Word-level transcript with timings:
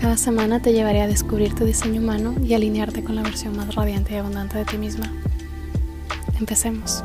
Cada 0.00 0.16
semana 0.16 0.62
te 0.62 0.72
llevaré 0.72 1.02
a 1.02 1.08
descubrir 1.08 1.56
tu 1.56 1.64
diseño 1.64 2.00
humano 2.00 2.36
y 2.40 2.54
alinearte 2.54 3.02
con 3.02 3.16
la 3.16 3.22
versión 3.22 3.56
más 3.56 3.74
radiante 3.74 4.14
y 4.14 4.16
abundante 4.18 4.56
de 4.56 4.64
ti 4.64 4.78
misma. 4.78 5.12
Empecemos. 6.38 7.02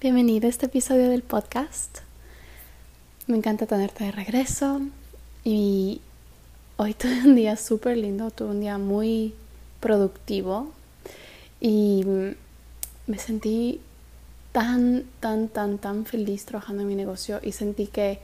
Bienvenido 0.00 0.46
a 0.46 0.50
este 0.50 0.66
episodio 0.66 1.10
del 1.10 1.22
podcast. 1.22 1.98
Me 3.26 3.36
encanta 3.36 3.66
tenerte 3.66 4.04
de 4.04 4.12
regreso 4.12 4.80
y 5.44 6.00
hoy 6.78 6.94
tuve 6.94 7.20
un 7.26 7.34
día 7.34 7.58
súper 7.58 7.98
lindo, 7.98 8.30
tuve 8.30 8.52
un 8.52 8.60
día 8.60 8.78
muy 8.78 9.34
productivo, 9.80 10.72
y 11.64 12.04
me 13.06 13.18
sentí 13.18 13.80
tan, 14.50 15.04
tan, 15.20 15.46
tan, 15.46 15.78
tan 15.78 16.04
feliz 16.04 16.44
trabajando 16.44 16.82
en 16.82 16.88
mi 16.88 16.96
negocio 16.96 17.38
y 17.40 17.52
sentí 17.52 17.86
que 17.86 18.18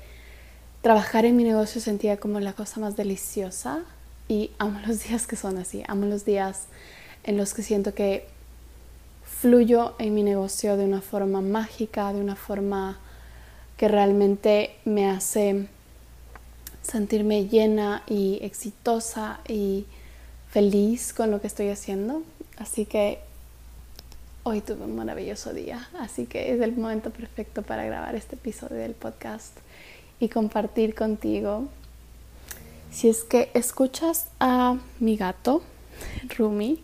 trabajar 0.83 1.25
en 1.25 1.37
mi 1.37 1.45
negocio 1.45 1.81
sentía 1.81 2.17
como 2.17 2.41
la 2.41 2.53
cosa 2.53 2.81
más 2.81 2.97
deliciosa 2.97 3.85
y 4.27 4.51
amo 4.59 4.81
los 4.87 5.05
días 5.05 5.29
que 5.29 5.37
son 5.37 5.57
así, 5.57 5.85
amo 5.87 6.07
los 6.07 6.25
días 6.25 6.67
en 7.23 7.37
los 7.37 7.55
que 7.55 7.63
siento 7.63 7.95
que 7.95 8.27
fluyo 9.23 9.95
en 10.01 10.15
mi 10.15 10.25
negocio 10.25 10.77
de 10.77 10.85
una 10.85 11.01
forma 11.01 11.41
mágica, 11.41 12.13
de 12.13 12.21
una 12.21 12.35
forma 12.35 12.99
que 13.77 13.87
realmente 13.87 14.75
me 14.85 15.09
hace 15.09 15.69
sentirme 16.83 17.47
llena 17.47 18.03
y 18.09 18.41
exitosa 18.43 19.39
y 19.47 19.87
feliz 20.51 21.13
con 21.13 21.31
lo 21.31 21.41
que 21.41 21.47
estoy 21.47 21.69
haciendo. 21.69 22.23
Así 22.57 22.85
que 22.85 23.28
Hoy 24.51 24.63
tuve 24.63 24.85
un 24.85 24.97
maravilloso 24.97 25.53
día, 25.53 25.91
así 26.01 26.25
que 26.25 26.55
es 26.55 26.61
el 26.63 26.75
momento 26.75 27.11
perfecto 27.11 27.61
para 27.61 27.85
grabar 27.85 28.15
este 28.15 28.37
episodio 28.37 28.79
del 28.79 28.95
podcast 28.95 29.55
y 30.21 30.31
compartir 30.31 30.95
contigo. 30.95 31.69
Si 32.91 33.11
es 33.11 33.25
que 33.25 33.51
escuchas 33.53 34.29
a 34.41 34.79
mi 35.01 35.19
gato, 35.19 35.63
Rumi, 36.39 36.83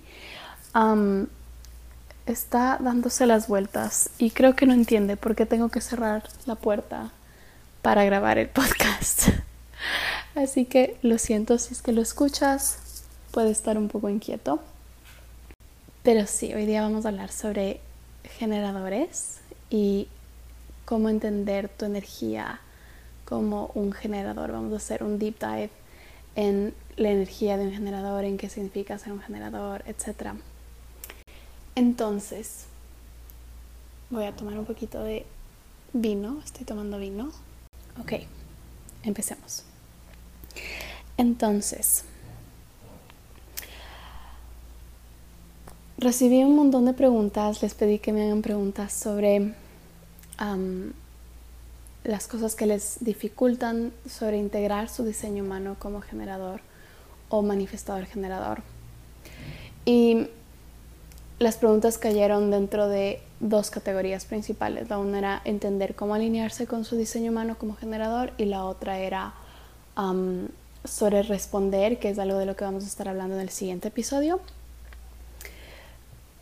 está 2.26 2.76
dándose 2.82 3.24
las 3.24 3.48
vueltas 3.48 4.10
y 4.18 4.32
creo 4.32 4.54
que 4.54 4.66
no 4.66 4.74
entiende 4.74 5.16
por 5.16 5.34
qué 5.34 5.46
tengo 5.46 5.70
que 5.70 5.80
cerrar 5.80 6.24
la 6.44 6.56
puerta 6.56 7.12
para 7.80 8.04
grabar 8.04 8.36
el 8.36 8.50
podcast. 8.50 9.28
Así 10.34 10.66
que 10.66 10.98
lo 11.00 11.16
siento 11.16 11.56
si 11.56 11.72
es 11.72 11.80
que 11.80 11.92
lo 11.92 12.02
escuchas, 12.02 13.04
puede 13.30 13.50
estar 13.50 13.78
un 13.78 13.88
poco 13.88 14.10
inquieto. 14.10 14.60
Pero 16.04 16.26
sí, 16.26 16.52
hoy 16.52 16.66
día 16.66 16.82
vamos 16.82 17.06
a 17.06 17.08
hablar 17.08 17.32
sobre 17.32 17.80
generadores 18.38 19.40
y 19.70 20.06
cómo 20.84 21.08
entender 21.08 21.70
tu 21.70 21.86
energía 21.86 22.60
como 23.24 23.70
un 23.74 23.90
generador. 23.92 24.52
Vamos 24.52 24.74
a 24.74 24.76
hacer 24.76 25.02
un 25.02 25.18
deep 25.18 25.38
dive 25.38 25.70
en 26.36 26.74
la 26.96 27.08
energía 27.08 27.56
de 27.56 27.68
un 27.68 27.72
generador, 27.72 28.24
en 28.24 28.36
qué 28.36 28.50
significa 28.50 28.98
ser 28.98 29.12
un 29.12 29.22
generador, 29.22 29.82
etc. 29.86 30.34
Entonces, 31.74 32.66
voy 34.10 34.24
a 34.24 34.36
tomar 34.36 34.58
un 34.58 34.66
poquito 34.66 35.02
de 35.02 35.24
vino. 35.94 36.38
Estoy 36.44 36.66
tomando 36.66 36.98
vino. 36.98 37.32
Ok, 37.98 38.12
empecemos. 39.04 39.64
Entonces, 41.16 42.04
recibí 45.98 46.42
un 46.42 46.56
montón 46.56 46.84
de 46.84 46.92
preguntas, 46.92 47.62
les 47.62 47.74
pedí 47.74 47.98
que 47.98 48.12
me 48.12 48.24
hagan 48.24 48.42
preguntas 48.42 48.92
sobre 48.92 49.54
las 52.04 52.26
cosas 52.26 52.54
que 52.54 52.66
les 52.66 52.98
dificultan 53.00 53.92
sobre 54.08 54.36
integrar 54.36 54.88
su 54.88 55.04
diseño 55.04 55.44
humano 55.44 55.76
como 55.78 56.00
generador 56.00 56.60
o 57.28 57.40
manifestador 57.42 58.04
generador. 58.06 58.62
Y 59.84 60.28
las 61.38 61.56
preguntas 61.56 61.98
cayeron 61.98 62.50
dentro 62.50 62.88
de 62.88 63.20
dos 63.40 63.70
categorías 63.70 64.24
principales. 64.24 64.88
La 64.88 64.98
una 64.98 65.18
era 65.18 65.42
entender 65.44 65.94
cómo 65.94 66.14
alinearse 66.14 66.66
con 66.66 66.84
su 66.84 66.96
diseño 66.96 67.30
humano 67.30 67.56
como 67.58 67.76
generador 67.76 68.32
y 68.38 68.46
la 68.46 68.64
otra 68.64 68.98
era 68.98 69.34
sobre 70.84 71.22
responder, 71.22 71.98
que 71.98 72.10
es 72.10 72.18
algo 72.18 72.38
de 72.38 72.46
lo 72.46 72.56
que 72.56 72.64
vamos 72.64 72.84
a 72.84 72.86
estar 72.86 73.08
hablando 73.08 73.36
en 73.36 73.40
el 73.40 73.50
siguiente 73.50 73.88
episodio. 73.88 74.40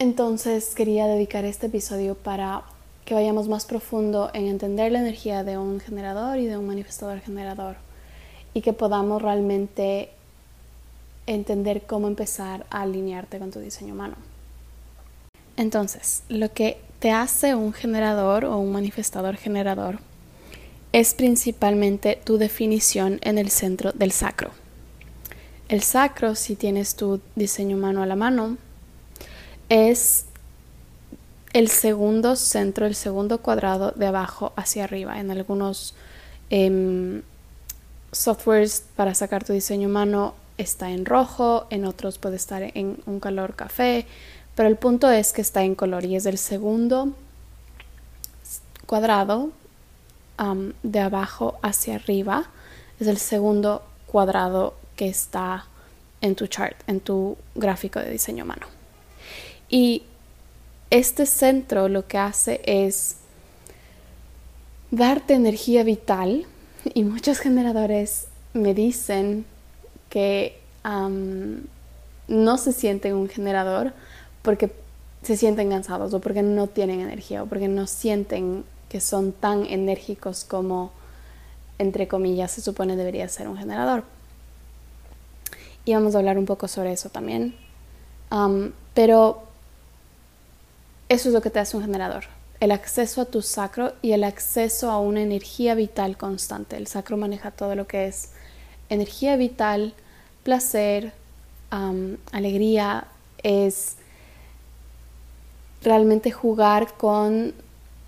Entonces 0.02 0.74
quería 0.74 1.06
dedicar 1.06 1.44
este 1.44 1.68
episodio 1.68 2.16
para 2.16 2.64
que 3.04 3.14
vayamos 3.14 3.48
más 3.48 3.66
profundo 3.66 4.32
en 4.34 4.48
entender 4.48 4.90
la 4.90 4.98
energía 4.98 5.44
de 5.44 5.58
un 5.58 5.78
generador 5.78 6.40
y 6.40 6.46
de 6.46 6.56
un 6.56 6.66
manifestador 6.66 7.20
generador 7.20 7.76
y 8.52 8.62
que 8.62 8.72
podamos 8.72 9.22
realmente 9.22 10.10
entender 11.28 11.82
cómo 11.82 12.08
empezar 12.08 12.66
a 12.68 12.82
alinearte 12.82 13.38
con 13.38 13.52
tu 13.52 13.60
diseño 13.60 13.94
humano. 13.94 14.16
Entonces, 15.56 16.24
lo 16.28 16.52
que 16.52 16.80
te 16.98 17.12
hace 17.12 17.54
un 17.54 17.72
generador 17.72 18.44
o 18.44 18.58
un 18.58 18.72
manifestador 18.72 19.36
generador 19.36 20.00
es 20.92 21.14
principalmente 21.14 22.18
tu 22.24 22.38
definición 22.38 23.20
en 23.22 23.38
el 23.38 23.50
centro 23.50 23.92
del 23.92 24.10
sacro. 24.10 24.50
El 25.68 25.82
sacro, 25.82 26.34
si 26.34 26.56
tienes 26.56 26.96
tu 26.96 27.20
diseño 27.36 27.76
humano 27.76 28.02
a 28.02 28.06
la 28.06 28.16
mano, 28.16 28.56
es 29.72 30.26
el 31.54 31.68
segundo 31.68 32.36
centro, 32.36 32.84
el 32.84 32.94
segundo 32.94 33.38
cuadrado 33.38 33.92
de 33.92 34.06
abajo 34.06 34.52
hacia 34.54 34.84
arriba. 34.84 35.18
En 35.18 35.30
algunos 35.30 35.94
em, 36.50 37.22
softwares 38.10 38.84
para 38.96 39.14
sacar 39.14 39.44
tu 39.44 39.54
diseño 39.54 39.88
humano 39.88 40.34
está 40.58 40.90
en 40.90 41.06
rojo, 41.06 41.66
en 41.70 41.86
otros 41.86 42.18
puede 42.18 42.36
estar 42.36 42.62
en 42.62 42.98
un 43.06 43.18
color 43.18 43.54
café, 43.54 44.04
pero 44.54 44.68
el 44.68 44.76
punto 44.76 45.10
es 45.10 45.32
que 45.32 45.40
está 45.40 45.62
en 45.64 45.74
color 45.74 46.04
y 46.04 46.16
es 46.16 46.26
el 46.26 46.36
segundo 46.36 47.14
cuadrado 48.84 49.50
de 50.82 51.00
abajo 51.00 51.58
hacia 51.62 51.94
arriba. 51.94 52.50
Es 53.00 53.06
el 53.06 53.16
segundo 53.16 53.82
cuadrado 54.06 54.74
que 54.96 55.08
está 55.08 55.64
en 56.20 56.34
tu 56.34 56.46
chart, 56.46 56.76
en 56.86 57.00
tu 57.00 57.38
gráfico 57.54 58.00
de 58.00 58.10
diseño 58.10 58.44
humano. 58.44 58.81
Y 59.72 60.02
este 60.90 61.24
centro 61.24 61.88
lo 61.88 62.06
que 62.06 62.18
hace 62.18 62.60
es 62.64 63.16
darte 64.90 65.32
energía 65.32 65.82
vital 65.82 66.44
y 66.94 67.02
muchos 67.02 67.38
generadores 67.40 68.28
me 68.52 68.74
dicen 68.74 69.46
que 70.10 70.60
no 72.28 72.58
se 72.58 72.72
sienten 72.72 73.14
un 73.14 73.28
generador 73.28 73.94
porque 74.42 74.72
se 75.22 75.36
sienten 75.36 75.70
cansados 75.70 76.12
o 76.12 76.20
porque 76.20 76.42
no 76.42 76.66
tienen 76.66 77.00
energía 77.00 77.42
o 77.42 77.46
porque 77.46 77.68
no 77.68 77.86
sienten 77.86 78.64
que 78.90 79.00
son 79.00 79.32
tan 79.32 79.64
enérgicos 79.64 80.44
como 80.44 80.92
entre 81.78 82.08
comillas 82.08 82.50
se 82.50 82.60
supone 82.60 82.96
debería 82.96 83.26
ser 83.28 83.48
un 83.48 83.56
generador. 83.56 84.04
Y 85.86 85.94
vamos 85.94 86.14
a 86.14 86.18
hablar 86.18 86.36
un 86.36 86.44
poco 86.44 86.68
sobre 86.68 86.92
eso 86.92 87.08
también. 87.08 87.54
pero 88.92 89.51
eso 91.12 91.28
es 91.28 91.34
lo 91.34 91.42
que 91.42 91.50
te 91.50 91.58
hace 91.58 91.76
un 91.76 91.82
generador. 91.82 92.24
El 92.58 92.70
acceso 92.70 93.20
a 93.20 93.24
tu 93.26 93.42
sacro 93.42 93.92
y 94.00 94.12
el 94.12 94.24
acceso 94.24 94.90
a 94.90 94.98
una 94.98 95.20
energía 95.20 95.74
vital 95.74 96.16
constante. 96.16 96.76
El 96.76 96.86
sacro 96.86 97.18
maneja 97.18 97.50
todo 97.50 97.74
lo 97.74 97.86
que 97.86 98.06
es 98.06 98.30
energía 98.88 99.36
vital, 99.36 99.92
placer, 100.42 101.12
alegría. 102.32 103.08
Es 103.42 103.96
realmente 105.82 106.30
jugar 106.30 106.94
con 106.94 107.52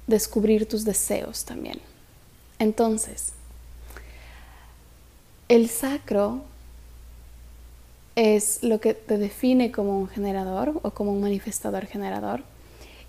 descubrir 0.07 0.67
tus 0.67 0.85
deseos 0.87 1.45
también. 1.45 1.81
Entonces, 2.59 3.33
el 5.49 5.69
sacro 5.69 6.43
es 8.17 8.63
lo 8.63 8.81
que 8.81 8.95
te 8.95 9.19
define 9.19 9.73
como 9.73 9.99
un 9.99 10.09
generador 10.09 10.81
o 10.83 10.91
como 10.93 11.13
un 11.13 11.21
manifestador 11.21 11.85
generador 11.85 12.54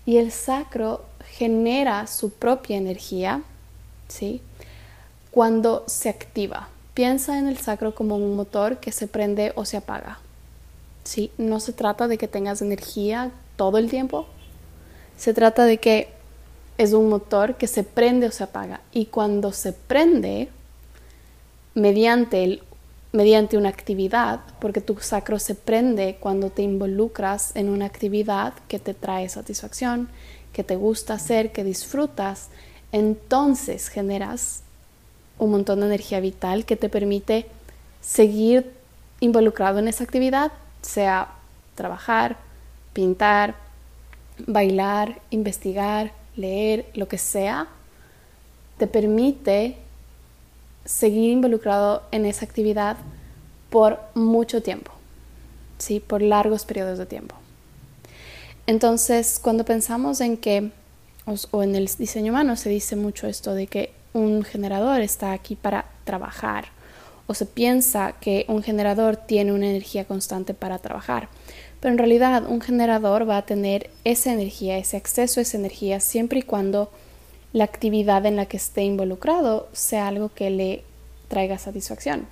y 0.06 0.16
el 0.16 0.32
sacro 0.32 1.04
genera 1.32 2.06
su 2.06 2.30
propia 2.30 2.76
energía, 2.76 3.42
¿sí? 4.08 4.40
Cuando 5.30 5.84
se 5.86 6.08
activa. 6.08 6.68
Piensa 6.94 7.38
en 7.38 7.48
el 7.48 7.58
sacro 7.58 7.94
como 7.94 8.16
un 8.16 8.36
motor 8.36 8.78
que 8.78 8.92
se 8.92 9.06
prende 9.06 9.52
o 9.56 9.66
se 9.66 9.76
apaga. 9.76 10.20
¿sí? 11.06 11.30
No 11.38 11.60
se 11.60 11.72
trata 11.72 12.08
de 12.08 12.18
que 12.18 12.28
tengas 12.28 12.60
energía 12.62 13.30
todo 13.56 13.78
el 13.78 13.88
tiempo. 13.88 14.26
Se 15.16 15.32
trata 15.32 15.64
de 15.64 15.78
que 15.78 16.08
es 16.78 16.92
un 16.92 17.08
motor 17.08 17.56
que 17.56 17.66
se 17.66 17.84
prende 17.84 18.26
o 18.26 18.30
se 18.30 18.44
apaga. 18.44 18.80
Y 18.92 19.06
cuando 19.06 19.52
se 19.52 19.72
prende, 19.72 20.48
mediante, 21.74 22.44
el, 22.44 22.62
mediante 23.16 23.56
una 23.56 23.70
actividad, 23.70 24.40
porque 24.60 24.82
tu 24.82 24.98
sacro 25.00 25.38
se 25.38 25.54
prende 25.54 26.18
cuando 26.20 26.50
te 26.50 26.62
involucras 26.62 27.56
en 27.56 27.70
una 27.70 27.86
actividad 27.86 28.52
que 28.68 28.78
te 28.78 28.92
trae 28.92 29.28
satisfacción, 29.30 30.08
que 30.52 30.62
te 30.62 30.76
gusta 30.76 31.14
hacer, 31.14 31.50
que 31.50 31.64
disfrutas, 31.64 32.48
entonces 32.92 33.88
generas 33.88 34.62
un 35.38 35.50
montón 35.50 35.80
de 35.80 35.86
energía 35.86 36.20
vital 36.20 36.66
que 36.66 36.76
te 36.76 36.90
permite 36.90 37.46
seguir 38.02 38.70
involucrado 39.20 39.78
en 39.78 39.88
esa 39.88 40.04
actividad 40.04 40.52
sea 40.82 41.28
trabajar, 41.74 42.36
pintar, 42.92 43.54
bailar, 44.46 45.20
investigar, 45.30 46.12
leer, 46.36 46.86
lo 46.94 47.08
que 47.08 47.18
sea, 47.18 47.68
te 48.78 48.86
permite 48.86 49.78
seguir 50.86 51.32
involucrado 51.32 52.02
en 52.12 52.24
esa 52.24 52.44
actividad 52.44 52.96
por 53.70 54.00
mucho 54.14 54.62
tiempo, 54.62 54.92
¿sí? 55.78 56.00
por 56.00 56.22
largos 56.22 56.64
periodos 56.64 56.98
de 56.98 57.06
tiempo. 57.06 57.34
Entonces, 58.66 59.38
cuando 59.40 59.64
pensamos 59.64 60.20
en 60.20 60.36
que, 60.36 60.70
o, 61.50 61.62
en 61.62 61.76
el 61.76 61.86
diseño 61.86 62.32
humano 62.32 62.56
se 62.56 62.70
dice 62.70 62.96
mucho 62.96 63.26
esto 63.26 63.54
de 63.54 63.66
que 63.66 63.92
un 64.12 64.42
generador 64.42 65.00
está 65.00 65.32
aquí 65.32 65.56
para 65.56 65.86
trabajar, 66.04 66.66
o 67.26 67.34
se 67.34 67.46
piensa 67.46 68.14
que 68.20 68.44
un 68.48 68.62
generador 68.62 69.16
tiene 69.16 69.52
una 69.52 69.68
energía 69.68 70.04
constante 70.04 70.54
para 70.54 70.78
trabajar. 70.78 71.28
Pero 71.80 71.92
en 71.92 71.98
realidad 71.98 72.44
un 72.48 72.60
generador 72.60 73.28
va 73.28 73.38
a 73.38 73.46
tener 73.46 73.90
esa 74.04 74.32
energía, 74.32 74.78
ese 74.78 74.96
acceso 74.96 75.40
a 75.40 75.42
esa 75.42 75.58
energía 75.58 76.00
siempre 76.00 76.38
y 76.38 76.42
cuando 76.42 76.90
la 77.52 77.64
actividad 77.64 78.26
en 78.26 78.36
la 78.36 78.46
que 78.46 78.56
esté 78.56 78.82
involucrado 78.82 79.68
sea 79.72 80.08
algo 80.08 80.30
que 80.34 80.50
le 80.50 80.84
traiga 81.28 81.58
satisfacción. 81.58 82.26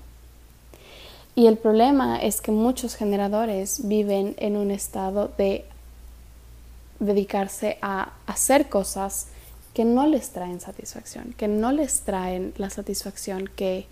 Y 1.34 1.46
el 1.46 1.56
problema 1.56 2.19
es 2.19 2.40
que 2.40 2.52
muchos 2.52 2.94
generadores 2.94 3.88
viven 3.88 4.37
en 4.38 4.56
un 4.56 4.70
estado 4.70 5.32
de 5.37 5.64
dedicarse 7.00 7.78
a 7.82 8.12
hacer 8.26 8.69
cosas 8.69 9.26
que 9.75 9.84
no 9.84 10.06
les 10.06 10.31
traen 10.31 10.61
satisfacción, 10.61 11.34
que 11.37 11.49
no 11.49 11.72
les 11.72 12.02
traen 12.02 12.55
la 12.56 12.70
satisfacción 12.70 13.50
que 13.56 13.87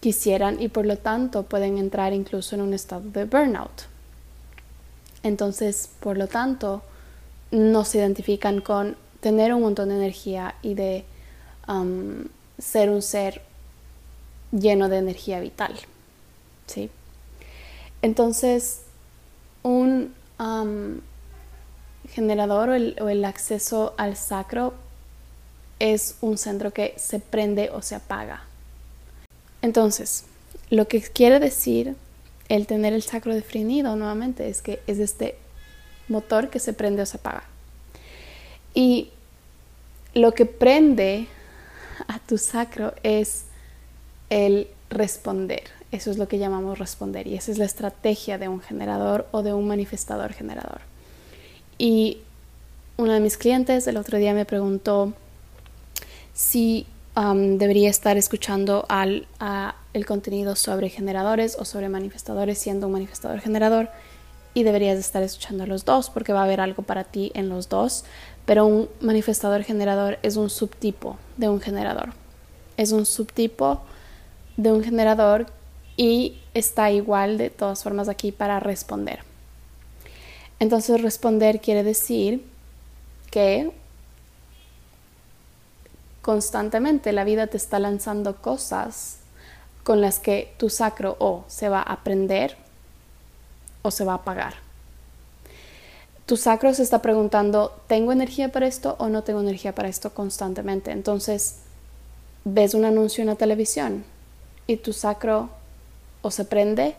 quisieran 0.00 0.60
y 0.60 0.68
por 0.68 0.86
lo 0.86 0.98
tanto 0.98 1.44
pueden 1.44 1.78
entrar 1.78 2.12
incluso 2.12 2.56
en 2.56 2.62
un 2.62 2.74
estado 2.74 3.08
de 3.10 3.24
burnout. 3.24 3.86
Entonces, 5.22 5.90
por 6.00 6.16
lo 6.16 6.26
tanto, 6.26 6.82
no 7.50 7.84
se 7.84 7.98
identifican 7.98 8.60
con 8.60 8.96
tener 9.28 9.52
un 9.52 9.60
montón 9.60 9.90
de 9.90 9.96
energía 9.96 10.54
y 10.62 10.72
de 10.72 11.04
um, 11.68 12.24
ser 12.58 12.88
un 12.88 13.02
ser 13.02 13.42
lleno 14.52 14.88
de 14.88 14.96
energía 14.96 15.38
vital. 15.38 15.74
¿sí? 16.66 16.88
Entonces, 18.00 18.84
un 19.62 20.14
um, 20.40 21.02
generador 22.08 22.70
o 22.70 23.08
el 23.10 23.24
acceso 23.26 23.92
al 23.98 24.16
sacro 24.16 24.72
es 25.78 26.16
un 26.22 26.38
centro 26.38 26.72
que 26.72 26.94
se 26.96 27.20
prende 27.20 27.68
o 27.68 27.82
se 27.82 27.96
apaga. 27.96 28.44
Entonces, 29.60 30.24
lo 30.70 30.88
que 30.88 31.02
quiere 31.02 31.38
decir 31.38 31.96
el 32.48 32.66
tener 32.66 32.94
el 32.94 33.02
sacro 33.02 33.34
definido 33.34 33.94
nuevamente 33.94 34.48
es 34.48 34.62
que 34.62 34.80
es 34.86 34.98
este 34.98 35.36
motor 36.08 36.48
que 36.48 36.60
se 36.60 36.72
prende 36.72 37.02
o 37.02 37.06
se 37.06 37.18
apaga. 37.18 37.44
Y 38.72 39.10
lo 40.18 40.34
que 40.34 40.46
prende 40.46 41.28
a 42.06 42.18
tu 42.18 42.38
sacro 42.38 42.92
es 43.02 43.44
el 44.30 44.68
responder. 44.90 45.62
Eso 45.90 46.10
es 46.10 46.18
lo 46.18 46.28
que 46.28 46.38
llamamos 46.38 46.78
responder 46.78 47.26
y 47.26 47.34
esa 47.34 47.50
es 47.50 47.58
la 47.58 47.64
estrategia 47.64 48.36
de 48.36 48.48
un 48.48 48.60
generador 48.60 49.26
o 49.30 49.42
de 49.42 49.54
un 49.54 49.66
manifestador 49.66 50.32
generador. 50.32 50.80
Y 51.78 52.18
uno 52.96 53.12
de 53.12 53.20
mis 53.20 53.36
clientes 53.36 53.86
el 53.86 53.96
otro 53.96 54.18
día 54.18 54.34
me 54.34 54.44
preguntó 54.44 55.14
si 56.34 56.86
debería 57.14 57.90
estar 57.90 58.16
escuchando 58.16 58.86
al, 58.88 59.26
el 59.92 60.06
contenido 60.06 60.54
sobre 60.54 60.88
generadores 60.88 61.56
o 61.58 61.64
sobre 61.64 61.88
manifestadores 61.88 62.58
siendo 62.58 62.86
un 62.86 62.92
manifestador 62.92 63.40
generador 63.40 63.88
y 64.54 64.62
deberías 64.62 64.98
estar 64.98 65.22
escuchando 65.22 65.66
los 65.66 65.84
dos 65.84 66.10
porque 66.10 66.32
va 66.32 66.40
a 66.40 66.44
haber 66.44 66.60
algo 66.60 66.82
para 66.82 67.04
ti 67.04 67.32
en 67.34 67.48
los 67.48 67.68
dos, 67.68 68.04
pero 68.48 68.64
un 68.64 68.88
manifestador 69.02 69.62
generador 69.62 70.18
es 70.22 70.36
un 70.36 70.48
subtipo 70.48 71.18
de 71.36 71.50
un 71.50 71.60
generador. 71.60 72.14
Es 72.78 72.92
un 72.92 73.04
subtipo 73.04 73.82
de 74.56 74.72
un 74.72 74.82
generador 74.82 75.48
y 75.98 76.38
está 76.54 76.90
igual 76.90 77.36
de 77.36 77.50
todas 77.50 77.82
formas 77.82 78.08
aquí 78.08 78.32
para 78.32 78.58
responder. 78.58 79.20
Entonces 80.60 81.02
responder 81.02 81.60
quiere 81.60 81.82
decir 81.82 82.42
que 83.30 83.70
constantemente 86.22 87.12
la 87.12 87.24
vida 87.24 87.48
te 87.48 87.58
está 87.58 87.78
lanzando 87.78 88.36
cosas 88.36 89.18
con 89.84 90.00
las 90.00 90.20
que 90.20 90.54
tu 90.56 90.70
sacro 90.70 91.18
o 91.18 91.44
se 91.48 91.68
va 91.68 91.80
a 91.80 91.92
aprender 91.92 92.56
o 93.82 93.90
se 93.90 94.06
va 94.06 94.12
a 94.12 94.16
apagar. 94.16 94.67
Tu 96.28 96.36
sacro 96.36 96.74
se 96.74 96.82
está 96.82 97.00
preguntando, 97.00 97.80
¿tengo 97.86 98.12
energía 98.12 98.52
para 98.52 98.66
esto 98.66 98.96
o 98.98 99.08
no 99.08 99.24
tengo 99.24 99.40
energía 99.40 99.74
para 99.74 99.88
esto 99.88 100.12
constantemente? 100.12 100.90
Entonces, 100.90 101.60
ves 102.44 102.74
un 102.74 102.84
anuncio 102.84 103.22
en 103.22 103.28
la 103.28 103.36
televisión 103.36 104.04
y 104.66 104.76
tu 104.76 104.92
sacro 104.92 105.48
o 106.20 106.30
se 106.30 106.44
prende 106.44 106.96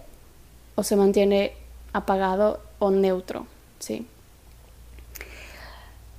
o 0.73 0.81
se 0.81 0.95
mantiene 0.95 1.53
apagado 1.93 2.59
o 2.79 2.89
neutro, 2.89 3.45
¿sí? 3.77 4.07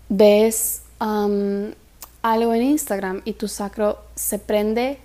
Ves 0.08 0.82
algo 1.00 2.54
en 2.54 2.62
Instagram 2.62 3.22
y 3.24 3.32
tu 3.32 3.48
sacro 3.48 3.98
se 4.14 4.38
prende 4.38 5.00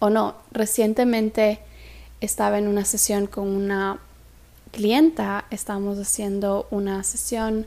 o 0.00 0.10
no. 0.10 0.34
Recientemente 0.50 1.60
estaba 2.20 2.58
en 2.58 2.66
una 2.66 2.84
sesión 2.84 3.28
con 3.28 3.46
una 3.46 4.00
clienta, 4.72 5.46
estábamos 5.50 5.98
haciendo 5.98 6.66
una 6.70 7.02
sesión 7.04 7.66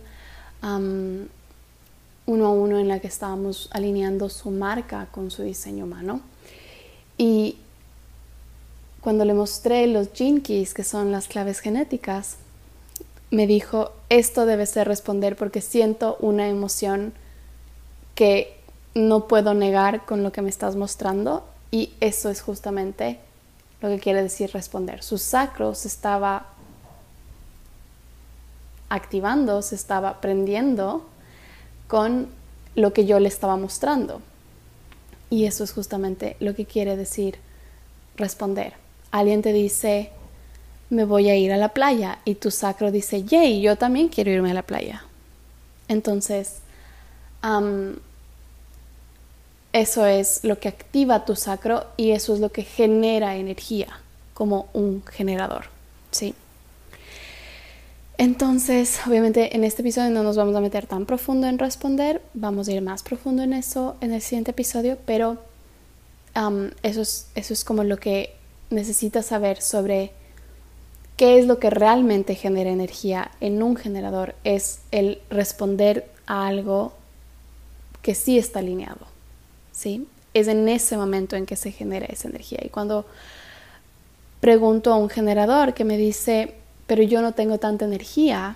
uno 2.25 2.45
a 2.45 2.49
uno 2.51 2.79
en 2.79 2.87
la 2.87 2.99
que 2.99 3.07
estábamos 3.07 3.69
alineando 3.71 4.29
su 4.29 4.49
marca 4.49 5.07
con 5.11 5.29
su 5.29 5.43
diseño 5.43 5.83
humano. 5.83 6.21
Y 7.17 7.57
cuando 9.01 9.25
le 9.25 9.33
mostré 9.33 9.87
los 9.87 10.09
gene 10.13 10.41
keys, 10.41 10.73
que 10.73 10.85
son 10.85 11.11
las 11.11 11.27
claves 11.27 11.59
genéticas, 11.59 12.37
me 13.29 13.47
dijo, 13.47 13.91
esto 14.09 14.45
debe 14.45 14.65
ser 14.65 14.87
responder 14.87 15.35
porque 15.35 15.59
siento 15.59 16.17
una 16.21 16.47
emoción 16.47 17.13
que 18.15 18.57
no 18.95 19.27
puedo 19.27 19.53
negar 19.53 20.05
con 20.05 20.23
lo 20.23 20.31
que 20.31 20.41
me 20.41 20.49
estás 20.49 20.75
mostrando 20.75 21.43
y 21.71 21.91
eso 21.99 22.29
es 22.29 22.41
justamente 22.41 23.19
lo 23.81 23.89
que 23.89 23.99
quiere 23.99 24.21
decir 24.21 24.51
responder. 24.53 25.03
Su 25.03 25.17
sacro 25.17 25.75
se 25.75 25.89
estaba 25.89 26.52
activando, 28.93 29.63
se 29.63 29.73
estaba 29.73 30.21
prendiendo 30.21 31.03
con 31.87 32.27
lo 32.75 32.93
que 32.93 33.05
yo 33.05 33.19
le 33.19 33.27
estaba 33.27 33.57
mostrando. 33.57 34.21
Y 35.31 35.45
eso 35.45 35.63
es 35.63 35.71
justamente 35.73 36.37
lo 36.39 36.53
que 36.53 36.65
quiere 36.65 36.95
decir 36.95 37.39
responder. 38.17 38.73
Alguien 39.09 39.41
te 39.41 39.51
dice, 39.51 40.11
me 40.91 41.05
voy 41.05 41.29
a 41.29 41.35
ir 41.35 41.51
a 41.51 41.57
la 41.57 41.69
playa 41.69 42.19
y 42.23 42.35
tu 42.35 42.51
sacro 42.51 42.91
dice, 42.91 43.23
yay, 43.23 43.61
yo 43.61 43.77
también 43.77 44.09
quiero 44.09 44.29
irme 44.29 44.51
a 44.51 44.53
la 44.53 44.61
playa. 44.61 45.03
Entonces, 45.87 46.59
eso 49.73 50.05
es 50.05 50.43
lo 50.43 50.59
que 50.59 50.67
activa 50.67 51.25
tu 51.25 51.35
sacro 51.35 51.87
y 51.97 52.11
eso 52.11 52.35
es 52.35 52.39
lo 52.39 52.51
que 52.51 52.61
genera 52.61 53.37
energía 53.37 53.87
como 54.35 54.67
un 54.73 55.03
generador, 55.05 55.65
¿sí? 56.11 56.35
Entonces, 58.17 58.99
obviamente 59.07 59.55
en 59.55 59.63
este 59.63 59.81
episodio 59.81 60.11
no 60.11 60.23
nos 60.23 60.37
vamos 60.37 60.55
a 60.55 60.61
meter 60.61 60.85
tan 60.85 61.05
profundo 61.05 61.47
en 61.47 61.57
responder, 61.57 62.21
vamos 62.33 62.67
a 62.67 62.71
ir 62.71 62.81
más 62.81 63.03
profundo 63.03 63.41
en 63.41 63.53
eso 63.53 63.95
en 64.01 64.13
el 64.13 64.21
siguiente 64.21 64.51
episodio, 64.51 64.97
pero 65.05 65.37
eso, 66.83 67.01
es, 67.01 67.27
eso 67.35 67.53
es 67.53 67.63
como 67.63 67.83
lo 67.83 67.97
que 67.97 68.35
necesitas 68.69 69.27
saber 69.27 69.61
sobre 69.61 70.11
qué 71.17 71.39
es 71.39 71.45
lo 71.45 71.59
que 71.59 71.69
realmente 71.69 72.35
genera 72.35 72.71
energía 72.71 73.31
en 73.39 73.61
un 73.61 73.75
generador, 73.75 74.35
es 74.43 74.79
el 74.91 75.21
responder 75.29 76.09
a 76.25 76.47
algo 76.47 76.93
que 78.01 78.15
sí 78.15 78.37
está 78.37 78.59
alineado. 78.59 79.07
¿sí? 79.71 80.07
Es 80.33 80.47
en 80.47 80.67
ese 80.69 80.97
momento 80.97 81.35
en 81.35 81.45
que 81.45 81.55
se 81.55 81.71
genera 81.71 82.05
esa 82.07 82.29
energía. 82.29 82.59
Y 82.63 82.69
cuando 82.69 83.05
pregunto 84.39 84.91
a 84.91 84.97
un 84.97 85.09
generador 85.09 85.73
que 85.73 85.85
me 85.85 85.97
dice, 85.97 86.55
pero 86.87 87.03
yo 87.03 87.21
no 87.21 87.33
tengo 87.33 87.57
tanta 87.57 87.85
energía, 87.85 88.55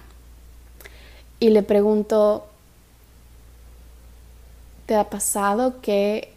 y 1.39 1.49
le 1.49 1.61
pregunto, 1.61 2.47
¿te 4.87 4.95
ha 4.95 5.09
pasado 5.09 5.81
que 5.81 6.33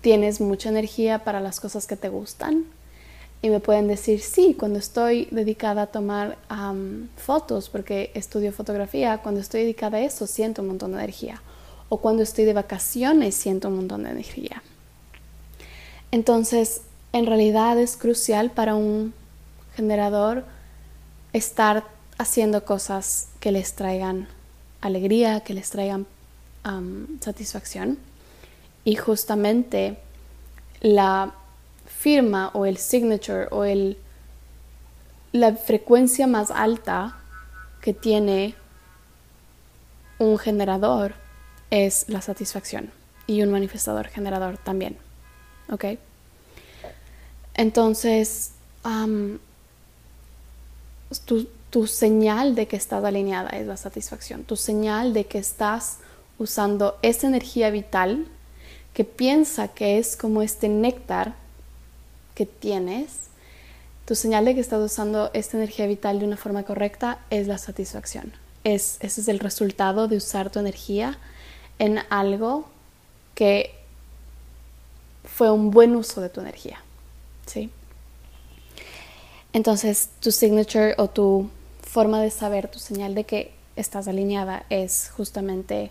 tienes 0.00 0.40
mucha 0.40 0.70
energía 0.70 1.24
para 1.24 1.40
las 1.40 1.60
cosas 1.60 1.86
que 1.86 1.96
te 1.96 2.08
gustan? 2.08 2.64
Y 3.42 3.50
me 3.50 3.60
pueden 3.60 3.86
decir, 3.86 4.20
sí, 4.20 4.56
cuando 4.58 4.78
estoy 4.78 5.28
dedicada 5.30 5.82
a 5.82 5.86
tomar 5.88 6.38
fotos, 7.16 7.68
porque 7.68 8.10
estudio 8.14 8.52
fotografía, 8.52 9.18
cuando 9.18 9.40
estoy 9.40 9.60
dedicada 9.60 9.98
a 9.98 10.00
eso 10.00 10.26
siento 10.26 10.62
un 10.62 10.68
montón 10.68 10.92
de 10.92 10.98
energía. 10.98 11.42
O 11.90 11.98
cuando 11.98 12.22
estoy 12.22 12.46
de 12.46 12.54
vacaciones 12.54 13.34
siento 13.34 13.68
un 13.68 13.76
montón 13.76 14.04
de 14.04 14.10
energía. 14.10 14.62
Entonces, 16.10 16.80
en 17.12 17.26
realidad 17.26 17.78
es 17.78 17.96
crucial 17.96 18.50
para 18.50 18.74
un 18.74 19.14
generador 19.78 20.44
estar 21.32 21.84
haciendo 22.18 22.64
cosas 22.64 23.28
que 23.38 23.52
les 23.52 23.74
traigan 23.74 24.26
alegría, 24.80 25.40
que 25.40 25.54
les 25.54 25.70
traigan 25.70 26.04
satisfacción. 27.20 27.96
Y 28.84 28.96
justamente 28.96 29.98
la 30.80 31.32
firma 31.86 32.50
o 32.54 32.66
el 32.66 32.76
signature 32.76 33.46
o 33.52 33.64
el, 33.64 33.96
la 35.30 35.54
frecuencia 35.54 36.26
más 36.26 36.50
alta 36.50 37.16
que 37.80 37.94
tiene 37.94 38.56
un 40.18 40.38
generador 40.38 41.14
es 41.70 42.08
la 42.08 42.20
satisfacción 42.20 42.90
y 43.28 43.42
un 43.42 43.52
manifestador 43.52 44.08
generador 44.08 44.58
también. 44.58 44.98
¿Ok? 45.70 45.84
Entonces, 47.54 48.52
tu, 51.24 51.48
tu 51.70 51.86
señal 51.86 52.54
de 52.54 52.66
que 52.66 52.76
estás 52.76 53.04
alineada 53.04 53.50
es 53.50 53.66
la 53.66 53.76
satisfacción. 53.76 54.44
Tu 54.44 54.56
señal 54.56 55.12
de 55.12 55.24
que 55.24 55.38
estás 55.38 55.98
usando 56.38 56.98
esa 57.02 57.26
energía 57.26 57.70
vital 57.70 58.26
que 58.94 59.04
piensa 59.04 59.68
que 59.68 59.98
es 59.98 60.16
como 60.16 60.42
este 60.42 60.68
néctar 60.68 61.34
que 62.34 62.46
tienes, 62.46 63.28
tu 64.06 64.14
señal 64.14 64.44
de 64.44 64.54
que 64.54 64.60
estás 64.60 64.80
usando 64.80 65.30
esta 65.34 65.56
energía 65.56 65.86
vital 65.86 66.18
de 66.18 66.24
una 66.24 66.36
forma 66.36 66.62
correcta 66.62 67.18
es 67.30 67.46
la 67.46 67.58
satisfacción. 67.58 68.32
Es, 68.64 68.96
ese 69.00 69.20
es 69.20 69.28
el 69.28 69.38
resultado 69.38 70.08
de 70.08 70.16
usar 70.16 70.50
tu 70.50 70.58
energía 70.58 71.18
en 71.78 72.00
algo 72.08 72.68
que 73.34 73.74
fue 75.24 75.50
un 75.50 75.70
buen 75.70 75.94
uso 75.94 76.20
de 76.20 76.28
tu 76.28 76.40
energía. 76.40 76.82
¿sí? 77.46 77.70
Entonces, 79.52 80.10
tu 80.20 80.30
signature 80.30 80.94
o 80.98 81.08
tu 81.08 81.50
forma 81.82 82.20
de 82.20 82.30
saber, 82.30 82.68
tu 82.68 82.78
señal 82.78 83.14
de 83.14 83.24
que 83.24 83.52
estás 83.76 84.08
alineada 84.08 84.66
es 84.70 85.10
justamente 85.16 85.90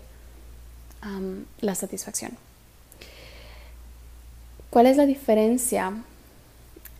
la 1.60 1.74
satisfacción. 1.74 2.32
¿Cuál 4.70 4.86
es 4.86 4.96
la 4.96 5.06
diferencia 5.06 5.92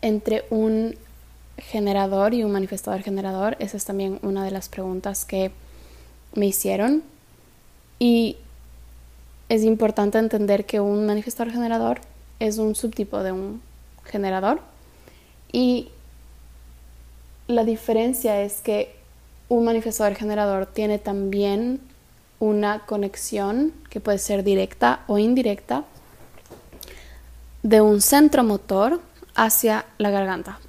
entre 0.01 0.47
un 0.51 0.97
generador 1.59 2.33
y 2.35 2.43
un 2.45 2.53
manifestador 2.53 3.03
generador? 3.03 3.57
Esa 3.59 3.77
es 3.77 3.85
también 3.85 4.19
una 4.23 4.45
de 4.45 4.51
las 4.51 4.69
preguntas 4.69 5.25
que 5.25 5.51
me 6.35 6.47
hicieron. 6.47 7.03
Y 7.99 8.37
es 9.49 9.65
importante 9.65 10.19
entender 10.19 10.65
que 10.65 10.81
un 10.81 11.07
manifestador 11.07 11.53
generador 11.53 12.01
es 12.41 12.59
un 12.59 12.75
subtipo 12.75 13.23
de 13.23 13.33
un 13.33 13.61
generador. 14.05 14.61
Y 15.53 15.91
la 17.49 17.65
diferencia 17.65 18.43
es 18.43 18.61
que 18.61 18.95
un 19.49 19.65
manifestador 19.65 20.15
generador 20.15 20.67
tiene 20.67 20.99
también 20.99 21.81
una 22.39 22.81
conexión 22.81 23.73
que 23.91 24.01
puede 24.01 24.19
ser 24.19 24.45
directa 24.45 25.01
o 25.09 25.19
indirecta 25.19 25.85
de 27.63 27.81
un 27.81 28.01
centro 28.03 28.45
motor 28.45 29.01
hacia 29.35 29.87
la 29.97 30.11
garganta. 30.11 30.61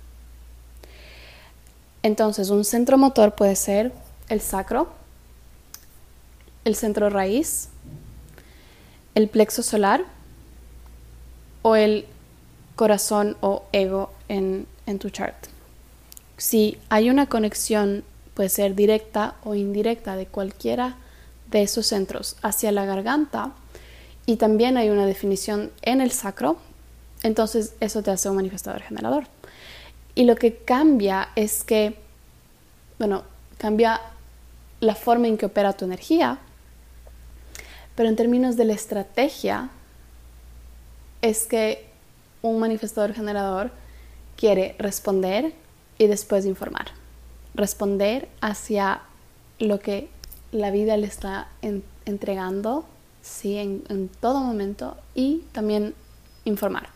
Entonces, 2.02 2.50
un 2.50 2.64
centro 2.64 2.98
motor 2.98 3.36
puede 3.36 3.58
ser 3.58 3.92
el 4.30 4.40
sacro, 4.40 4.88
el 6.64 6.76
centro 6.76 7.10
raíz, 7.10 7.68
el 9.16 9.28
plexo 9.28 9.64
solar 9.64 10.06
o 11.62 11.76
el 11.76 12.06
corazón 12.78 13.36
o 13.42 13.64
ego 13.74 14.14
en, 14.30 14.66
en 14.86 14.98
tu 14.98 15.10
chart. 15.10 15.36
Si 16.40 16.78
hay 16.88 17.10
una 17.10 17.28
conexión, 17.28 18.04
puede 18.34 18.48
ser 18.48 18.74
directa 18.74 19.36
o 19.44 19.56
indirecta 19.56 20.16
de 20.16 20.26
cualquiera 20.26 20.96
de 21.52 21.64
esos 21.64 21.88
centros 21.88 22.38
hacia 22.42 22.72
la 22.72 22.86
garganta, 22.86 23.52
y 24.26 24.38
también 24.38 24.78
hay 24.78 24.90
una 24.90 25.06
definición 25.06 25.72
en 25.82 26.00
el 26.00 26.12
sacro, 26.12 26.58
entonces 27.24 27.74
eso 27.82 28.04
te 28.04 28.12
hace 28.12 28.30
un 28.30 28.38
manifestador 28.38 28.82
generador. 28.82 29.26
Y 30.16 30.24
lo 30.24 30.36
que 30.36 30.56
cambia 30.56 31.30
es 31.36 31.64
que, 31.66 31.98
bueno, 33.00 33.24
cambia 33.58 34.00
la 34.80 34.96
forma 34.96 35.28
en 35.28 35.38
que 35.38 35.48
opera 35.48 35.74
tu 35.74 35.84
energía, 35.84 36.40
pero 37.96 38.08
en 38.08 38.16
términos 38.16 38.56
de 38.56 38.64
la 38.64 38.74
estrategia, 38.74 39.72
es 41.22 41.46
que 41.48 41.90
un 42.42 42.60
manifestador 42.60 43.14
generador 43.14 43.72
quiere 44.38 44.76
responder 44.80 45.54
y 46.00 46.08
después 46.08 46.48
informar. 46.48 46.88
Responder 47.54 48.28
hacia 48.42 49.02
lo 49.60 49.80
que 49.80 50.10
la 50.52 50.72
vida 50.72 50.98
le 50.98 51.06
está 51.06 51.50
entregando, 52.06 52.86
sí, 53.22 53.58
en, 53.58 53.84
en 53.90 54.08
todo 54.08 54.40
momento 54.40 54.98
y 55.14 55.44
también 55.52 55.94
informar 56.46 56.90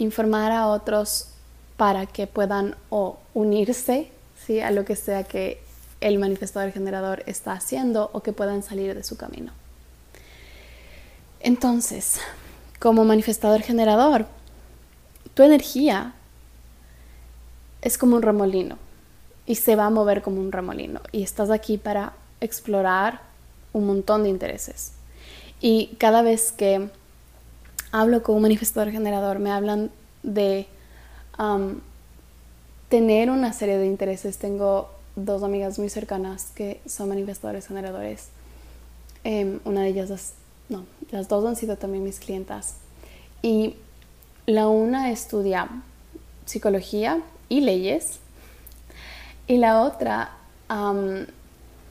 informar 0.00 0.50
a 0.50 0.66
otros 0.66 1.28
para 1.76 2.06
que 2.06 2.26
puedan 2.26 2.74
o 2.88 3.18
unirse 3.34 4.10
¿sí? 4.46 4.60
a 4.60 4.70
lo 4.70 4.84
que 4.84 4.96
sea 4.96 5.24
que 5.24 5.62
el 6.00 6.18
manifestador 6.18 6.72
generador 6.72 7.22
está 7.26 7.52
haciendo 7.52 8.10
o 8.12 8.22
que 8.22 8.32
puedan 8.32 8.62
salir 8.62 8.94
de 8.94 9.04
su 9.04 9.16
camino. 9.16 9.52
Entonces, 11.40 12.18
como 12.78 13.04
manifestador 13.04 13.60
generador, 13.60 14.26
tu 15.34 15.42
energía 15.42 16.14
es 17.82 17.98
como 17.98 18.16
un 18.16 18.22
remolino 18.22 18.78
y 19.46 19.56
se 19.56 19.76
va 19.76 19.86
a 19.86 19.90
mover 19.90 20.22
como 20.22 20.40
un 20.40 20.52
remolino 20.52 21.00
y 21.12 21.22
estás 21.22 21.50
aquí 21.50 21.78
para 21.78 22.12
explorar 22.40 23.20
un 23.72 23.86
montón 23.86 24.22
de 24.22 24.28
intereses. 24.28 24.92
Y 25.60 25.96
cada 25.98 26.22
vez 26.22 26.52
que 26.52 26.88
hablo 27.92 28.22
con 28.22 28.36
un 28.36 28.42
manifestador 28.42 28.90
generador, 28.90 29.38
me 29.38 29.50
hablan 29.50 29.90
de 30.22 30.66
tener 32.88 33.30
una 33.30 33.52
serie 33.52 33.78
de 33.78 33.86
intereses. 33.86 34.38
Tengo 34.38 34.90
dos 35.16 35.42
amigas 35.42 35.78
muy 35.78 35.88
cercanas 35.88 36.52
que 36.54 36.80
son 36.86 37.08
manifestadores 37.08 37.66
generadores. 37.66 38.28
Em, 39.24 39.60
una 39.64 39.82
de 39.82 39.88
ellas, 39.88 40.34
no, 40.68 40.84
las 41.10 41.28
dos 41.28 41.44
han 41.46 41.56
sido 41.56 41.76
también 41.76 42.04
mis 42.04 42.20
clientas. 42.20 42.76
Y 43.42 43.76
la 44.46 44.68
una 44.68 45.10
estudia 45.10 45.68
psicología 46.44 47.22
y 47.50 47.60
leyes. 47.60 48.20
Y 49.46 49.58
la 49.58 49.82
otra 49.82 50.30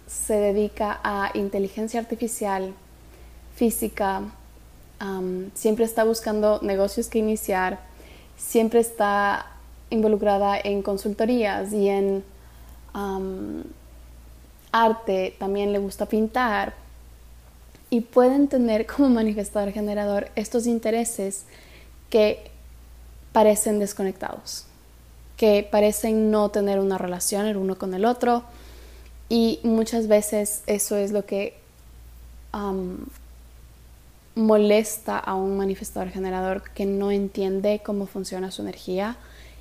se 0.08 0.34
dedica 0.34 1.00
a 1.04 1.30
inteligencia 1.36 2.00
artificial, 2.00 2.74
física, 3.56 4.24
siempre 5.54 5.86
está 5.86 6.04
buscando 6.04 6.60
negocios 6.64 7.08
que 7.08 7.20
iniciar, 7.20 7.80
siempre 8.38 8.80
está 8.80 9.46
involucrada 9.92 10.58
en 10.58 10.82
consultorías 10.82 11.72
y 11.74 11.90
en 11.90 12.24
arte, 14.72 15.36
también 15.38 15.72
le 15.74 15.80
gusta 15.80 16.06
pintar. 16.08 16.74
Y 17.92 18.02
pueden 18.02 18.48
tener 18.48 18.86
como 18.86 19.10
manifestador 19.10 19.72
generador 19.72 20.30
estos 20.36 20.68
intereses 20.68 21.46
que 22.12 22.52
parecen 23.34 23.80
desconectados, 23.80 24.66
que 25.40 25.66
parecen 25.72 26.32
no 26.32 26.50
tener 26.50 26.82
una 26.82 26.98
relación 26.98 27.46
el 27.46 27.56
uno 27.56 27.78
con 27.78 27.94
el 27.94 28.04
otro. 28.04 28.44
Y 29.30 29.62
muchas 29.64 30.10
veces 30.10 30.64
eso 30.68 30.98
es 30.98 31.12
lo 31.12 31.26
que 31.26 31.58
molesta 34.36 35.18
a 35.18 35.36
un 35.36 35.56
manifestador 35.56 36.10
generador 36.10 36.64
que 36.72 36.86
no 36.86 37.10
entiende 37.10 37.80
cómo 37.82 38.06
funciona 38.06 38.52
su 38.52 38.64
energía 38.64 39.16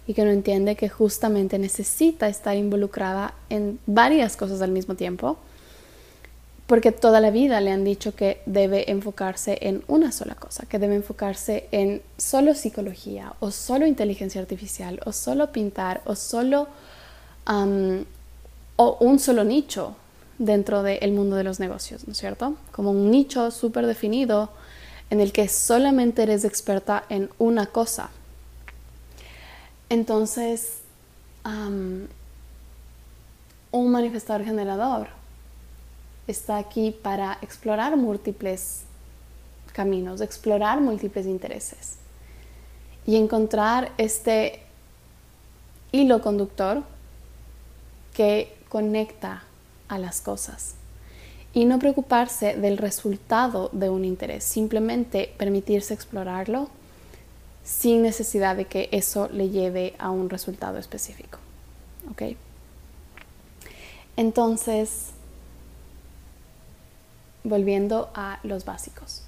y 0.09 0.15
que 0.15 0.25
no 0.25 0.33
entiende 0.33 0.75
que 0.75 0.89
justamente 0.89 1.61
necesita 1.61 2.29
estar 2.29 2.57
involucrada 2.57 3.35
en 3.49 3.79
varias 3.87 4.37
cosas 4.37 4.61
al 4.63 4.73
mismo 4.73 4.97
tiempo 4.97 5.39
porque 6.69 6.93
toda 6.93 7.21
la 7.21 7.31
vida 7.31 7.63
le 7.63 7.73
han 7.73 7.83
dicho 7.83 8.15
que 8.15 8.43
debe 8.45 8.91
enfocarse 8.91 9.57
en 9.63 9.83
una 9.89 10.13
sola 10.13 10.35
cosa, 10.35 10.67
que 10.67 10.79
debe 10.79 10.97
enfocarse 10.97 11.67
en 11.73 12.03
solo 12.19 12.55
psicología 12.55 13.33
o 13.41 13.51
solo 13.51 13.87
inteligencia 13.87 14.43
artificial 14.43 15.01
o 15.07 15.13
solo 15.13 15.51
pintar 15.51 16.03
o 16.05 16.15
solo 16.15 16.69
o 18.77 18.99
un 19.01 19.19
solo 19.19 19.45
nicho 19.45 19.97
dentro 20.37 20.83
del 20.83 21.13
mundo 21.13 21.37
de 21.37 21.45
los 21.45 21.59
negocios, 21.59 22.07
¿no 22.07 22.13
es 22.13 22.19
cierto? 22.19 22.57
Como 22.71 22.91
un 22.91 23.11
nicho 23.11 23.51
súper 23.51 23.87
definido 23.87 24.51
en 25.09 25.23
el 25.23 25.33
que 25.33 25.49
solamente 25.49 26.23
eres 26.23 26.45
experta 26.45 27.03
en 27.09 27.31
una 27.39 27.65
cosa. 27.65 28.11
Entonces, 29.89 30.81
un 31.45 32.11
manifestador 33.91 34.45
generador 34.45 35.17
está 36.29 36.59
aquí 36.59 36.91
para 36.91 37.39
explorar 37.43 37.97
múltiples 37.97 38.83
caminos, 39.73 40.21
explorar 40.21 40.81
múltiples 40.81 41.27
intereses 41.27 41.97
y 43.07 43.17
encontrar 43.17 43.93
este 43.97 44.61
hilo 45.93 46.21
conductor 46.21 46.83
que 48.13 48.55
conecta 48.69 49.45
a 49.89 49.99
las 49.99 50.21
cosas 50.21 50.75
y 51.55 51.65
no 51.65 51.79
preocuparse 51.79 52.57
del 52.57 52.77
resultado 52.77 53.71
de 53.73 53.89
un 53.89 54.05
interés, 54.05 54.45
simplemente 54.45 55.33
permitirse 55.39 55.95
explorarlo 55.95 56.69
sin 57.65 58.03
necesidad 58.03 58.57
de 58.57 58.67
que 58.67 58.89
eso 58.93 59.29
le 59.33 59.51
lleve 59.51 59.95
a 59.99 60.11
un 60.11 60.31
resultado 60.31 60.79
específico. 60.79 61.39
¿Ok? 62.11 62.37
Entonces, 64.17 65.11
volviendo 67.49 68.11
a 68.15 68.39
los 68.43 68.65
básicos. 68.65 69.23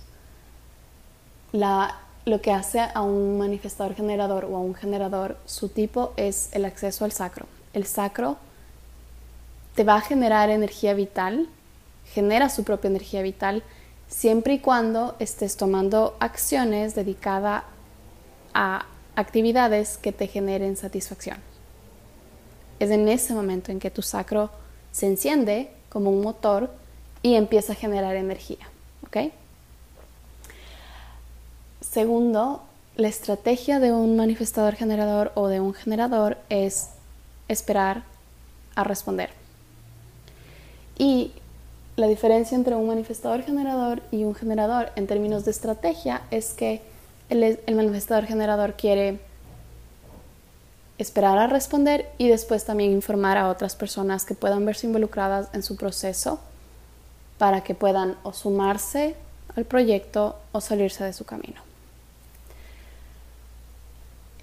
lo 2.27 2.41
que 2.43 2.53
hace 2.53 2.81
a 2.81 3.01
un 3.01 3.39
manifestador 3.39 3.95
generador 3.95 4.45
o 4.45 4.57
a 4.57 4.61
un 4.61 4.75
generador 4.75 5.37
su 5.47 5.69
tipo 5.69 6.13
es 6.17 6.51
el 6.53 6.65
acceso 6.65 7.05
al 7.05 7.13
sacro. 7.13 7.47
El 7.73 7.87
sacro 7.87 8.37
te 9.75 9.85
va 9.85 9.97
a 9.97 10.01
generar 10.01 10.51
energía 10.51 10.95
vital, 10.95 11.49
genera 12.05 12.49
su 12.49 12.63
propia 12.63 12.89
energía 12.89 13.23
vital, 13.23 13.63
siempre 14.07 14.55
y 14.55 14.59
cuando 14.59 15.17
estés 15.19 15.57
tomando 15.57 16.17
acciones 16.21 16.95
dedicadas 16.95 17.65
a 18.53 18.85
actividades 19.17 19.99
que 19.99 20.13
te 20.13 20.27
generen 20.27 20.77
satisfacción. 20.77 21.39
Es 22.79 22.91
en 22.91 23.09
ese 23.09 23.35
momento 23.35 23.71
en 23.73 23.79
que 23.79 23.91
tu 23.91 24.03
sacro 24.03 24.51
se 24.93 25.07
enciende 25.07 25.71
como 25.89 26.11
un 26.11 26.23
motor 26.23 26.71
y 27.23 27.35
empieza 27.35 27.73
a 27.73 27.77
generar 27.77 28.17
energía. 28.17 28.69
Segundo, 31.81 32.63
la 32.97 33.09
estrategia 33.09 33.81
de 33.81 33.93
un 33.93 34.17
manifestador 34.17 34.75
generador 34.75 35.33
o 35.35 35.49
de 35.49 35.61
un 35.61 35.75
generador 35.75 36.39
es 36.49 36.91
esperar 37.49 38.05
a 38.77 38.85
responder. 38.85 39.31
Y 40.97 41.33
la 41.97 42.07
diferencia 42.07 42.55
entre 42.55 42.77
un 42.77 42.87
manifestador 42.87 43.43
generador 43.43 44.03
y 44.11 44.25
un 44.25 44.35
generador 44.35 44.93
en 44.97 45.07
términos 45.07 45.45
de 45.45 45.51
estrategia 45.51 46.23
es 46.31 46.53
que 46.53 46.83
el, 47.29 47.59
manifestador 47.75 48.27
generador 48.27 48.75
quiere 48.75 49.19
esperar 50.99 51.39
a 51.39 51.47
responder 51.47 52.07
y 52.19 52.29
después 52.29 52.65
también 52.65 52.93
informar 52.93 53.39
a 53.39 53.49
otras 53.49 53.77
personas 53.77 54.25
que 54.25 54.35
puedan 54.35 54.65
verse 54.65 54.87
involucradas 54.87 55.49
en 55.53 55.63
su 55.63 55.77
proceso 55.77 56.41
para 57.41 57.63
que 57.63 57.75
puedan 57.75 58.19
sumarse 58.35 59.17
al 59.57 59.65
proyecto 59.65 60.37
o 60.53 60.61
salirse 60.61 61.05
de 61.05 61.15
su 61.15 61.25
camino. 61.25 61.63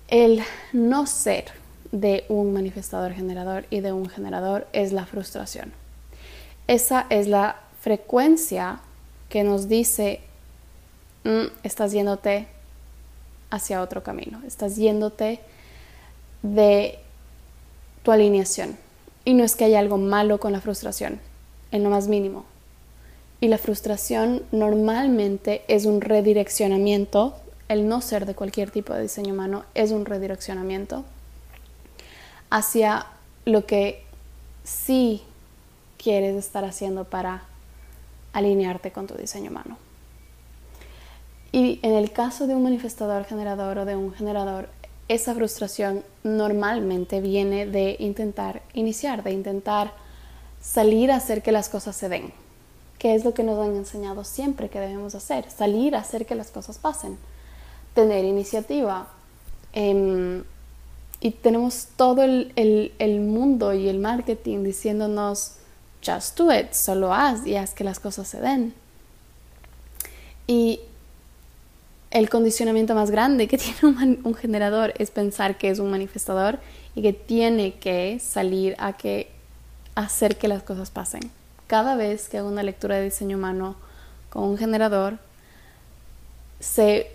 El 0.08 0.42
no 0.74 1.06
ser 1.06 1.52
de 1.92 2.26
un 2.28 2.54
manifestador 2.54 3.14
generador 3.14 3.68
y 3.70 3.82
de 3.82 3.94
un 3.94 4.10
generador 4.10 4.66
es 4.74 4.94
la 4.94 5.06
frustración. 5.06 5.74
Esa 6.66 7.06
es 7.12 7.28
la 7.28 7.58
frecuencia 7.82 8.80
que 9.30 9.44
nos 9.44 9.70
dice, 9.70 10.22
mm, 11.24 11.46
estás 11.62 11.92
yéndote 11.92 12.48
hacia 13.52 13.84
otro 13.84 14.02
camino, 14.02 14.42
estás 14.48 14.76
yéndote 14.76 15.40
de 16.42 16.98
tu 18.02 18.12
alineación. 18.12 18.76
Y 19.24 19.36
no 19.36 19.44
es 19.44 19.56
que 19.56 19.66
haya 19.66 19.78
algo 19.78 20.00
malo 20.00 20.40
con 20.40 20.52
la 20.52 20.62
frustración, 20.62 21.20
en 21.72 21.84
lo 21.84 21.92
más 21.92 22.08
mínimo. 22.08 22.57
Y 23.40 23.48
la 23.50 23.58
frustración 23.58 24.44
normalmente 24.52 25.64
es 25.68 25.86
un 25.86 26.02
redireccionamiento, 26.02 27.36
el 27.70 27.88
no 27.88 28.02
ser 28.02 28.26
de 28.26 28.34
cualquier 28.34 28.72
tipo 28.72 28.94
de 28.94 29.04
diseño 29.04 29.34
humano 29.34 29.66
es 29.76 29.92
un 29.92 30.06
redireccionamiento 30.06 31.04
hacia 32.50 33.08
lo 33.46 33.66
que 33.66 34.04
sí 34.64 35.22
quieres 35.98 36.36
estar 36.36 36.64
haciendo 36.66 37.04
para 37.04 37.44
alinearte 38.34 38.92
con 38.92 39.08
tu 39.08 39.16
diseño 39.16 39.52
humano. 39.52 39.78
Y 41.52 41.80
en 41.82 41.94
el 41.94 42.12
caso 42.12 42.48
de 42.48 42.56
un 42.56 42.64
manifestador 42.64 43.26
generador 43.26 43.80
o 43.80 43.86
de 43.86 43.96
un 43.96 44.14
generador, 44.14 44.70
esa 45.08 45.34
frustración 45.34 46.04
normalmente 46.24 47.22
viene 47.22 47.66
de 47.66 47.96
intentar 48.00 48.62
iniciar, 48.74 49.24
de 49.24 49.32
intentar 49.32 49.94
salir 50.62 51.12
a 51.12 51.16
hacer 51.16 51.42
que 51.42 51.52
las 51.52 51.70
cosas 51.70 51.96
se 51.96 52.10
den, 52.10 52.34
que 53.00 53.16
es 53.16 53.24
lo 53.24 53.34
que 53.34 53.44
nos 53.44 53.60
han 53.60 53.76
enseñado 53.76 54.24
siempre 54.24 54.70
que 54.70 54.80
debemos 54.80 55.16
hacer, 55.16 55.50
salir 55.52 55.96
a 55.96 56.00
hacer 56.00 56.26
que 56.26 56.36
las 56.36 56.50
cosas 56.50 56.78
pasen, 56.78 57.18
tener 57.94 58.26
iniciativa. 58.26 59.08
Em, 59.74 60.44
y 61.20 61.32
tenemos 61.32 61.88
todo 61.96 62.24
el, 62.24 63.22
mundo 63.22 63.74
y 63.74 63.90
el 63.90 64.00
marketing 64.00 64.64
diciéndonos, 64.64 65.54
just 66.06 66.38
do 66.38 66.54
it, 66.54 66.74
solo 66.74 67.14
haz 67.14 67.46
y 67.46 67.56
haz 67.56 67.74
que 67.74 67.84
las 67.84 68.00
cosas 68.00 68.28
se 68.28 68.40
den. 68.40 68.74
Y 70.46 70.80
el 72.12 72.30
condicionamiento 72.30 72.96
más 72.96 73.12
grande 73.12 73.48
que 73.48 73.58
tiene 73.82 74.20
un, 74.24 74.36
generador 74.36 74.94
es 74.98 75.12
pensar 75.12 75.58
que 75.58 75.70
es 75.70 75.80
un 75.80 75.92
manifestador 75.92 76.60
y 76.96 77.02
que 77.02 77.14
tiene 77.14 77.76
que 77.76 78.20
salir 78.20 78.76
a 78.80 78.94
que 78.94 79.30
hacer 79.96 80.38
que 80.38 80.48
las 80.48 80.64
cosas 80.64 80.92
pasen. 80.92 81.32
Cada 81.68 81.96
vez 81.96 82.30
que 82.30 82.38
hago 82.38 82.48
una 82.48 82.64
lectura 82.64 82.96
de 82.96 83.04
diseño 83.04 83.38
humano 83.38 83.76
con 84.30 84.44
un 84.44 84.58
generador, 84.58 85.20
se 86.60 87.12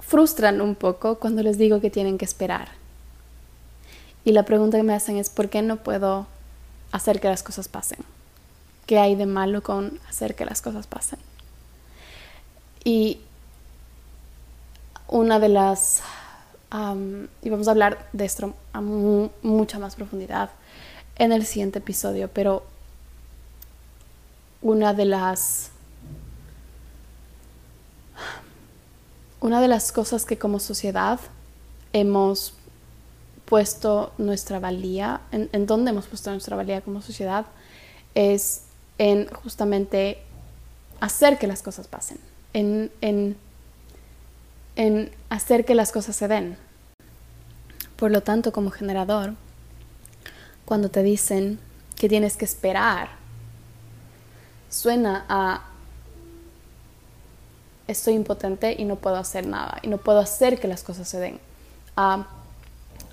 frustran 0.00 0.60
un 0.60 0.74
poco 0.74 1.18
cuando 1.18 1.42
les 1.42 1.58
digo 1.58 1.80
que 1.80 1.90
tienen 1.90 2.18
que 2.18 2.24
esperar. 2.24 2.68
Y 4.24 4.32
la 4.32 4.44
pregunta 4.44 4.76
que 4.76 4.82
me 4.82 4.94
hacen 4.94 5.16
es, 5.16 5.30
¿por 5.30 5.48
qué 5.48 5.62
no 5.62 5.76
puedo 5.76 6.26
hacer 6.92 7.20
que 7.20 7.28
las 7.28 7.42
cosas 7.42 7.66
pasen. 7.66 7.98
¿Qué 8.86 8.98
hay 8.98 9.16
de 9.16 9.26
malo 9.26 9.62
con 9.62 9.98
hacer 10.08 10.36
que 10.36 10.44
las 10.44 10.62
cosas 10.62 10.86
pasen? 10.86 11.18
Y 12.84 13.20
una 15.08 15.40
de 15.40 15.48
las, 15.48 16.02
y 17.42 17.50
vamos 17.50 17.68
a 17.68 17.70
hablar 17.70 18.06
de 18.12 18.24
esto 18.24 18.54
a 18.72 18.80
mucha 18.80 19.78
más 19.78 19.96
profundidad 19.96 20.50
en 21.16 21.32
el 21.32 21.44
siguiente 21.46 21.78
episodio, 21.78 22.28
pero 22.32 22.64
una 24.62 24.94
de 24.94 25.04
las, 25.04 25.70
una 29.40 29.60
de 29.60 29.68
las 29.68 29.92
cosas 29.92 30.24
que 30.24 30.38
como 30.38 30.60
sociedad 30.60 31.20
hemos 31.92 32.54
puesto 33.44 34.12
nuestra 34.16 34.60
valía, 34.60 35.20
en, 35.32 35.50
en 35.52 35.66
dónde 35.66 35.90
hemos 35.90 36.06
puesto 36.06 36.30
nuestra 36.30 36.56
valía 36.56 36.80
como 36.80 37.02
sociedad, 37.02 37.46
es 38.14 38.62
en 38.98 39.28
justamente 39.28 40.22
hacer 41.00 41.38
que 41.38 41.46
las 41.46 41.62
cosas 41.62 41.88
pasen, 41.88 42.18
en, 42.52 42.90
en, 43.00 43.36
en 44.76 45.10
hacer 45.28 45.64
que 45.64 45.74
las 45.74 45.92
cosas 45.92 46.16
se 46.16 46.28
den. 46.28 46.56
Por 47.96 48.10
lo 48.10 48.22
tanto, 48.22 48.52
como 48.52 48.70
generador, 48.70 49.34
cuando 50.64 50.88
te 50.88 51.02
dicen 51.02 51.58
que 51.96 52.08
tienes 52.08 52.36
que 52.36 52.44
esperar, 52.44 53.21
suena 54.72 55.26
a 55.28 55.62
estoy 57.86 58.14
impotente 58.14 58.74
y 58.76 58.84
no 58.84 58.96
puedo 58.96 59.16
hacer 59.16 59.46
nada, 59.46 59.78
y 59.82 59.88
no 59.88 59.98
puedo 59.98 60.18
hacer 60.18 60.58
que 60.58 60.66
las 60.66 60.82
cosas 60.82 61.06
se 61.06 61.20
den. 61.20 61.38
A 61.96 62.26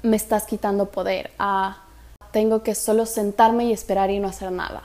me 0.02 0.16
estás 0.16 0.46
quitando 0.46 0.86
poder, 0.86 1.32
a 1.38 1.84
tengo 2.32 2.64
que 2.64 2.76
solo 2.76 3.06
sentarme 3.06 3.66
y 3.66 3.74
esperar 3.74 4.10
y 4.10 4.20
no 4.20 4.30
hacer 4.30 4.52
nada. 4.52 4.84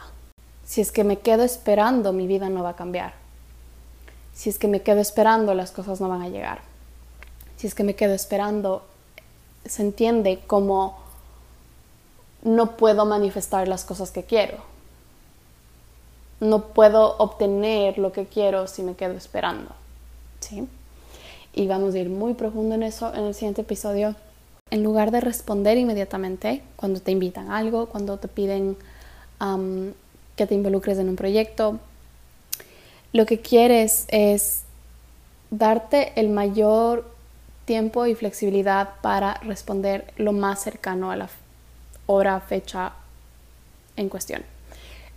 Si 0.67 0.81
es 0.81 0.91
que 0.91 1.05
me 1.05 1.21
quedo 1.21 1.45
esperando, 1.45 2.13
mi 2.13 2.27
vida 2.27 2.49
no 2.49 2.63
va 2.63 2.71
a 2.71 2.77
cambiar. 2.77 3.15
Si 4.35 4.51
es 4.51 4.59
que 4.59 4.67
me 4.67 4.83
quedo 4.83 5.01
esperando, 5.01 5.55
las 5.55 5.71
cosas 5.71 6.01
no 6.01 6.09
van 6.09 6.23
a 6.23 6.29
llegar. 6.29 6.63
Si 7.57 7.69
es 7.69 7.75
que 7.75 7.85
me 7.85 7.95
quedo 7.95 8.15
esperando, 8.15 8.85
se 9.65 9.83
entiende 9.83 10.43
como 10.47 10.99
no 12.43 12.77
puedo 12.77 13.05
manifestar 13.05 13.69
las 13.69 13.85
cosas 13.85 14.11
que 14.11 14.25
quiero. 14.25 14.74
No 16.41 16.69
puedo 16.69 17.17
obtener 17.19 17.99
lo 17.99 18.13
que 18.13 18.27
quiero 18.27 18.67
si 18.67 18.83
me 18.83 18.95
quedo 18.95 19.15
esperando. 19.15 19.71
¿Sí? 20.41 20.67
Y 21.55 21.67
vamos 21.67 21.95
a 21.95 21.99
ir 21.99 22.11
muy 22.11 22.35
profundo 22.35 22.75
en 22.75 22.83
eso 22.83 23.15
en 23.15 23.25
el 23.25 23.35
siguiente 23.35 23.63
episodio. 23.63 24.15
En 24.71 24.83
lugar 24.83 25.11
de 25.11 25.21
responder 25.21 25.79
inmediatamente 25.79 26.63
cuando 26.77 27.01
te 27.01 27.13
invitan 27.13 27.51
algo, 27.51 27.87
cuando 27.87 28.19
te 28.19 28.29
piden 28.29 28.77
que 30.37 30.47
te 30.47 30.55
involucres 30.55 30.99
en 30.99 31.09
un 31.09 31.17
proyecto, 31.17 31.79
lo 33.13 33.27
que 33.27 33.41
quieres 33.41 34.07
es 34.09 34.63
darte 35.51 36.13
el 36.17 36.31
mayor 36.31 37.09
tiempo 37.67 38.07
y 38.07 38.15
flexibilidad 38.15 38.95
para 39.01 39.35
responder 39.35 40.13
lo 40.17 40.33
más 40.33 40.63
cercano 40.63 41.11
a 41.11 41.17
la 41.17 41.29
hora, 42.07 42.41
fecha 42.41 42.93
en 43.97 44.09
cuestión. 44.09 44.43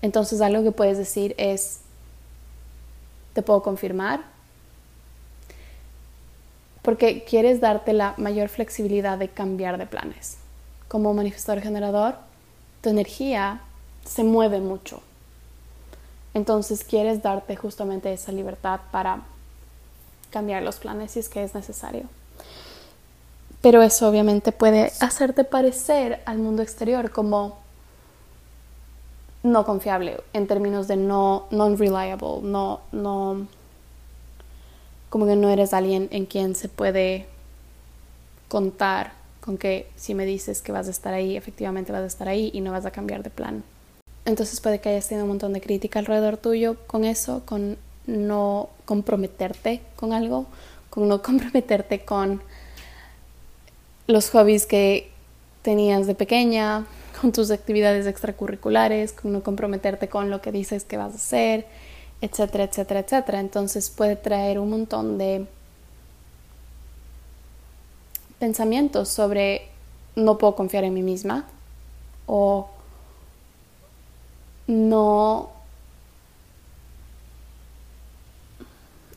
Entonces 0.01 0.41
algo 0.41 0.63
que 0.63 0.71
puedes 0.71 0.97
decir 0.97 1.33
es, 1.37 1.79
te 3.33 3.41
puedo 3.41 3.61
confirmar, 3.63 4.21
porque 6.81 7.23
quieres 7.25 7.59
darte 7.59 7.93
la 7.93 8.13
mayor 8.17 8.49
flexibilidad 8.49 9.17
de 9.17 9.29
cambiar 9.29 9.77
de 9.77 9.85
planes. 9.85 10.37
Como 10.87 11.13
manifestador 11.13 11.61
generador, 11.61 12.15
tu 12.81 12.89
energía 12.89 13.61
se 14.05 14.23
mueve 14.23 14.59
mucho. 14.59 15.01
Entonces 16.33 16.83
quieres 16.83 17.21
darte 17.21 17.55
justamente 17.55 18.13
esa 18.13 18.31
libertad 18.31 18.79
para 18.91 19.23
cambiar 20.29 20.63
los 20.63 20.77
planes 20.77 21.11
si 21.11 21.19
es 21.19 21.29
que 21.29 21.43
es 21.43 21.55
necesario. 21.55 22.03
Pero 23.61 23.81
eso 23.81 24.07
obviamente 24.07 24.51
puede 24.51 24.91
hacerte 24.99 25.43
parecer 25.43 26.21
al 26.25 26.37
mundo 26.37 26.61
exterior 26.61 27.11
como 27.11 27.57
no 29.43 29.65
confiable 29.65 30.17
en 30.33 30.47
términos 30.47 30.87
de 30.87 30.97
no 30.97 31.47
non-reliable, 31.51 32.41
no, 32.41 32.81
no, 32.91 33.47
como 35.09 35.25
que 35.25 35.35
no 35.35 35.49
eres 35.49 35.73
alguien 35.73 36.07
en 36.11 36.25
quien 36.25 36.55
se 36.55 36.69
puede 36.69 37.27
contar 38.47 39.13
con 39.41 39.57
que 39.57 39.89
si 39.95 40.13
me 40.13 40.25
dices 40.25 40.61
que 40.61 40.71
vas 40.71 40.87
a 40.87 40.91
estar 40.91 41.13
ahí, 41.13 41.37
efectivamente 41.37 41.91
vas 41.91 42.01
a 42.01 42.07
estar 42.07 42.27
ahí 42.27 42.51
y 42.53 42.61
no 42.61 42.71
vas 42.71 42.85
a 42.85 42.91
cambiar 42.91 43.23
de 43.23 43.29
plan. 43.29 43.63
Entonces 44.25 44.59
puede 44.59 44.81
que 44.81 44.89
hayas 44.89 45.07
tenido 45.07 45.23
un 45.23 45.29
montón 45.29 45.53
de 45.53 45.61
crítica 45.61 45.99
alrededor 45.99 46.35
tuyo 46.35 46.75
con 46.85 47.05
eso, 47.05 47.43
con 47.45 47.77
no 48.07 48.69
comprometerte 48.83 49.81
con 49.95 50.11
algo, 50.11 50.47
con 50.89 51.07
no 51.07 51.21
comprometerte 51.21 52.03
con 52.03 52.41
los 54.07 54.29
hobbies 54.31 54.65
que 54.65 55.11
tenías 55.61 56.07
de 56.07 56.15
pequeña, 56.15 56.85
con 57.21 57.31
tus 57.31 57.51
actividades 57.51 58.05
extracurriculares, 58.07 59.11
con 59.13 59.33
no 59.33 59.43
comprometerte 59.43 60.09
con 60.09 60.29
lo 60.29 60.41
que 60.41 60.51
dices 60.51 60.83
que 60.83 60.97
vas 60.97 61.13
a 61.13 61.15
hacer, 61.15 61.67
etcétera, 62.21 62.65
etcétera, 62.65 62.99
etcétera. 63.01 63.39
Entonces 63.39 63.89
puede 63.89 64.15
traer 64.15 64.59
un 64.59 64.69
montón 64.69 65.17
de 65.17 65.45
pensamientos 68.39 69.09
sobre 69.09 69.69
no 70.15 70.37
puedo 70.37 70.55
confiar 70.55 70.83
en 70.83 70.93
mí 70.93 71.01
misma 71.01 71.45
o 72.25 72.69
no... 74.67 75.51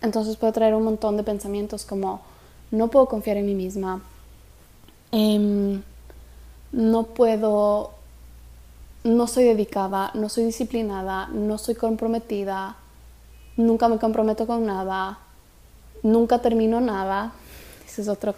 Entonces 0.02 0.36
puede 0.36 0.54
traer 0.54 0.74
un 0.74 0.84
montón 0.84 1.18
de 1.18 1.22
pensamientos 1.22 1.84
como 1.84 2.22
no 2.70 2.88
puedo 2.88 3.06
confiar 3.06 3.36
en 3.36 3.44
mí 3.44 3.54
misma, 3.54 4.00
Em, 5.12 5.82
no 6.72 7.04
puedo, 7.04 7.92
no 9.04 9.26
soy 9.26 9.44
dedicada, 9.44 10.10
no 10.14 10.28
soy 10.28 10.44
disciplinada, 10.44 11.28
no 11.28 11.58
soy 11.58 11.74
comprometida, 11.74 12.76
nunca 13.56 13.88
me 13.88 13.98
comprometo 13.98 14.46
con 14.46 14.66
nada, 14.66 15.18
nunca 16.02 16.40
termino 16.40 16.80
nada. 16.80 17.32
Ese 17.86 18.02
es 18.02 18.08
otro 18.08 18.34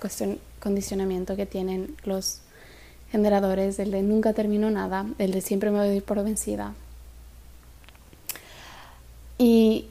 condicionamiento 0.61 1.37
que 1.37 1.47
tienen 1.47 1.97
los 2.05 2.41
generadores, 3.11 3.79
el 3.79 3.91
de 3.91 4.03
nunca 4.03 4.33
termino 4.33 4.71
nada, 4.71 5.07
el 5.19 5.33
de 5.33 5.43
siempre 5.43 5.71
me 5.71 5.79
voy 5.79 5.89
a 5.89 5.95
ir 5.95 6.05
por 6.05 6.23
vencida. 6.25 6.75
Y 9.37 9.87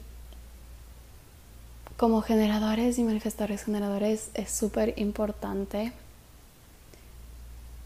como 1.96 2.22
generadores 2.22 2.98
y 2.98 3.04
manifestadores 3.04 3.64
generadores 3.64 4.30
es 4.34 4.50
súper 4.50 4.94
importante 4.96 5.92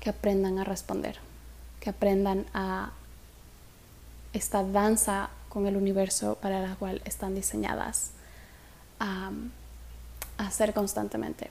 que 0.07 0.11
aprendan 0.11 0.61
a 0.61 0.63
responder, 0.63 1.17
que 1.81 1.91
aprendan 1.91 2.47
a 2.55 2.93
esta 4.33 4.63
danza 4.63 5.31
con 5.49 5.67
el 5.67 5.77
universo 5.77 6.39
para 6.41 6.61
la 6.61 6.77
cual 6.77 7.03
están 7.05 7.35
diseñadas 7.35 8.11
a, 9.01 9.33
hacer 10.39 10.75
constantemente. 10.75 11.51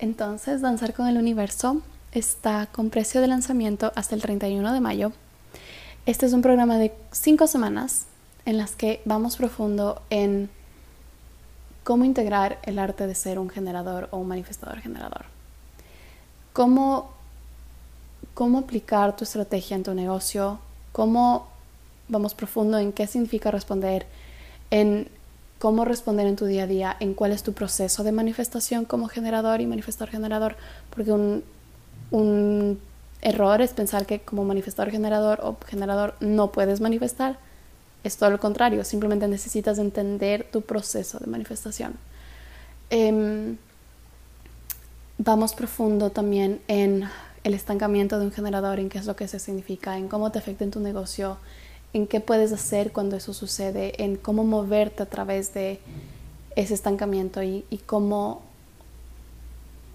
Entonces, 0.00 0.60
Danzar 0.60 0.92
con 0.92 1.06
el 1.06 1.16
Universo 1.16 1.82
está 2.10 2.66
con 2.66 2.90
precio 2.90 3.20
de 3.20 3.28
lanzamiento 3.28 3.92
hasta 3.94 4.16
el 4.16 4.22
31 4.22 4.72
de 4.72 4.80
mayo. 4.80 5.12
Este 6.04 6.26
es 6.26 6.32
un 6.32 6.42
programa 6.42 6.78
de 6.78 6.92
cinco 7.12 7.46
semanas 7.46 8.06
en 8.44 8.58
las 8.58 8.74
que 8.74 9.02
vamos 9.04 9.36
profundo 9.36 10.02
en 10.10 10.50
cómo 11.84 12.04
integrar 12.04 12.58
el 12.64 12.80
arte 12.80 13.06
de 13.06 13.14
ser 13.14 13.38
un 13.38 13.50
generador 13.50 14.08
o 14.10 14.16
un 14.16 14.26
manifestador 14.26 14.80
generador. 14.80 15.26
Cómo 16.52 17.21
cómo 18.34 18.58
aplicar 18.58 19.16
tu 19.16 19.24
estrategia 19.24 19.76
en 19.76 19.82
tu 19.82 19.94
negocio, 19.94 20.58
cómo 20.92 21.48
vamos 22.08 22.34
profundo 22.34 22.78
en 22.78 22.92
qué 22.92 23.06
significa 23.06 23.50
responder, 23.50 24.06
en 24.70 25.08
cómo 25.58 25.84
responder 25.84 26.26
en 26.26 26.36
tu 26.36 26.46
día 26.46 26.64
a 26.64 26.66
día, 26.66 26.96
en 26.98 27.14
cuál 27.14 27.32
es 27.32 27.42
tu 27.42 27.52
proceso 27.52 28.02
de 28.02 28.12
manifestación 28.12 28.84
como 28.84 29.08
generador 29.08 29.60
y 29.60 29.66
manifestador 29.66 30.10
generador, 30.10 30.56
porque 30.90 31.12
un, 31.12 31.44
un 32.10 32.80
error 33.20 33.62
es 33.62 33.72
pensar 33.72 34.04
que 34.04 34.20
como 34.20 34.44
manifestador 34.44 34.90
generador 34.90 35.40
o 35.42 35.56
generador 35.66 36.14
no 36.20 36.52
puedes 36.52 36.80
manifestar. 36.80 37.38
Es 38.04 38.16
todo 38.16 38.30
lo 38.30 38.40
contrario, 38.40 38.84
simplemente 38.84 39.28
necesitas 39.28 39.78
entender 39.78 40.48
tu 40.50 40.62
proceso 40.62 41.18
de 41.20 41.26
manifestación. 41.26 41.94
Em, 42.90 43.56
vamos 45.18 45.54
profundo 45.54 46.10
también 46.10 46.60
en 46.66 47.08
el 47.44 47.54
estancamiento 47.54 48.18
de 48.18 48.26
un 48.26 48.32
generador, 48.32 48.78
en 48.78 48.88
qué 48.88 48.98
es 48.98 49.06
lo 49.06 49.16
que 49.16 49.28
se 49.28 49.38
significa, 49.38 49.98
en 49.98 50.08
cómo 50.08 50.30
te 50.30 50.38
afecta 50.38 50.64
en 50.64 50.70
tu 50.70 50.80
negocio, 50.80 51.38
en 51.92 52.06
qué 52.06 52.20
puedes 52.20 52.52
hacer 52.52 52.92
cuando 52.92 53.16
eso 53.16 53.34
sucede, 53.34 54.02
en 54.02 54.16
cómo 54.16 54.44
moverte 54.44 55.02
a 55.02 55.06
través 55.06 55.52
de 55.52 55.80
ese 56.56 56.74
estancamiento 56.74 57.42
y, 57.42 57.64
cómo, 57.86 58.42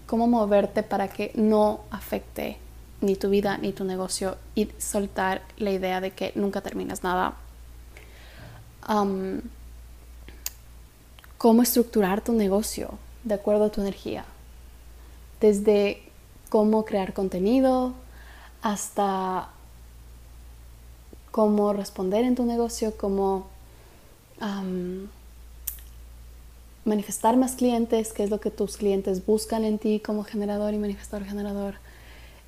cómo 0.06 0.26
moverte 0.26 0.82
para 0.82 1.08
que 1.08 1.32
no 1.34 1.80
afecte 1.90 2.58
ni 3.00 3.16
tu 3.16 3.30
vida 3.30 3.58
ni 3.58 3.72
tu 3.72 3.84
negocio 3.84 4.36
y 4.54 4.68
soltar 4.78 5.42
la 5.56 5.70
idea 5.70 6.00
de 6.00 6.10
que 6.10 6.32
nunca 6.34 6.60
terminas 6.60 7.02
nada. 7.02 7.36
cómo 11.38 11.62
estructurar 11.62 12.20
tu 12.22 12.32
negocio 12.32 12.98
de 13.24 13.34
acuerdo 13.34 13.64
a 13.64 13.70
tu 13.70 13.80
energía. 13.80 14.24
Desde 15.40 16.07
cómo 16.48 16.84
crear 16.84 17.12
contenido, 17.12 17.92
hasta 18.62 19.48
cómo 21.30 21.72
responder 21.72 22.24
en 22.24 22.34
tu 22.34 22.44
negocio, 22.44 22.96
cómo 22.96 23.46
manifestar 26.84 27.36
más 27.36 27.56
clientes, 27.56 28.12
qué 28.12 28.24
es 28.24 28.30
lo 28.30 28.40
que 28.40 28.50
tus 28.50 28.76
clientes 28.76 29.26
buscan 29.26 29.64
en 29.64 29.78
ti 29.78 30.00
como 30.00 30.24
generador 30.24 30.74
y 30.74 30.78
manifestador 30.78 31.26
generador, 31.26 31.74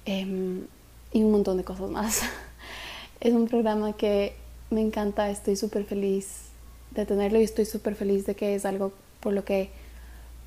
em, 0.06 0.66
y 1.12 1.22
un 1.22 1.32
montón 1.32 1.56
de 1.56 1.64
cosas 1.64 1.90
más. 1.90 2.22
es 3.20 3.32
un 3.32 3.48
programa 3.48 3.92
que 3.92 4.34
me 4.70 4.80
encanta, 4.80 5.30
estoy 5.30 5.56
súper 5.56 5.84
feliz 5.84 6.46
de 6.92 7.06
tenerlo 7.06 7.40
y 7.40 7.44
estoy 7.44 7.64
súper 7.66 7.94
feliz 7.96 8.24
de 8.26 8.34
que 8.34 8.54
es 8.54 8.64
algo 8.64 8.92
por 9.20 9.32
lo 9.32 9.44
que 9.44 9.70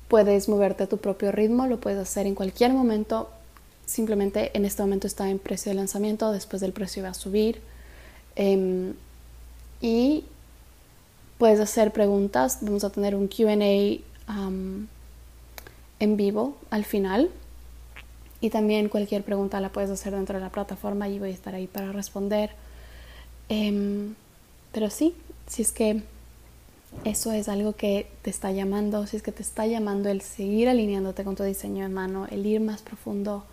puedes 0.08 0.48
moverte 0.48 0.84
a 0.84 0.86
tu 0.86 0.98
propio 0.98 1.30
ritmo, 1.30 1.66
lo 1.66 1.78
puedes 1.78 1.98
hacer 1.98 2.26
en 2.26 2.34
cualquier 2.34 2.72
momento 2.72 3.28
simplemente 3.86 4.50
en 4.56 4.64
este 4.64 4.82
momento 4.82 5.06
está 5.06 5.30
en 5.30 5.38
precio 5.38 5.70
de 5.70 5.76
lanzamiento, 5.76 6.32
después 6.32 6.60
del 6.60 6.72
precio 6.72 7.02
va 7.02 7.10
a 7.10 7.14
subir. 7.14 7.60
Em, 8.36 8.94
y 9.80 10.24
puedes 11.38 11.60
hacer 11.60 11.92
preguntas, 11.92 12.58
vamos 12.62 12.84
a 12.84 12.90
tener 12.90 13.14
un 13.14 13.28
QA 13.28 13.52
en 16.00 16.16
vivo 16.16 16.56
al 16.70 16.84
final. 16.84 17.30
Y 18.40 18.50
también 18.50 18.88
cualquier 18.88 19.22
pregunta 19.22 19.60
la 19.60 19.70
puedes 19.70 19.90
hacer 19.90 20.14
dentro 20.14 20.36
de 20.36 20.44
la 20.44 20.50
plataforma 20.50 21.08
y 21.08 21.18
voy 21.18 21.30
a 21.30 21.32
estar 21.32 21.54
ahí 21.54 21.66
para 21.66 21.92
responder. 21.92 22.50
Em, 23.48 24.14
pero 24.72 24.90
sí, 24.90 25.14
si 25.46 25.62
es 25.62 25.72
que 25.72 26.02
eso 27.04 27.32
es 27.32 27.48
algo 27.48 27.74
que 27.74 28.06
te 28.22 28.30
está 28.30 28.52
llamando, 28.52 29.06
si 29.06 29.16
es 29.16 29.22
que 29.22 29.32
te 29.32 29.42
está 29.42 29.66
llamando 29.66 30.08
el 30.08 30.20
seguir 30.20 30.68
alineándote 30.68 31.24
con 31.24 31.36
tu 31.36 31.42
diseño 31.42 31.82
de 31.84 31.88
mano, 31.88 32.26
el 32.30 32.46
ir 32.46 32.60
más 32.60 32.82
profundo, 32.82 33.44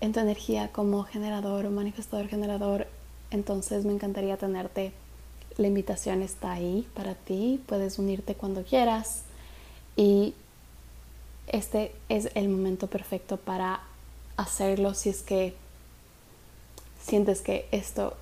en 0.00 0.12
tu 0.12 0.20
energía 0.20 0.72
como 0.72 1.04
generador 1.04 1.66
o 1.66 1.70
manifestador 1.70 2.28
generador, 2.28 2.86
entonces 3.30 3.84
me 3.84 3.92
encantaría 3.92 4.36
tenerte 4.36 4.92
la 5.56 5.68
invitación 5.68 6.22
está 6.22 6.52
ahí 6.52 6.86
para 6.94 7.14
ti, 7.14 7.62
puedes 7.66 7.98
unirte 7.98 8.34
cuando 8.34 8.62
quieras 8.62 9.22
y 9.96 10.34
este 11.46 11.94
es 12.08 12.30
el 12.34 12.48
momento 12.48 12.88
perfecto 12.88 13.38
para 13.38 13.80
hacerlo 14.36 14.92
si 14.94 15.08
es 15.08 15.22
que 15.22 15.54
sientes 17.00 17.40
que 17.40 17.68
esto 17.70 18.14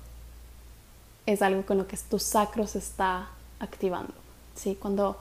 es 1.25 1.41
algo 1.41 1.65
con 1.65 1.77
lo 1.77 1.87
que 1.87 1.97
tu 1.97 2.19
sacro 2.19 2.67
se 2.67 2.77
está 2.79 3.29
activando. 3.59 4.13
¿sí? 4.55 4.75
Cuando 4.79 5.17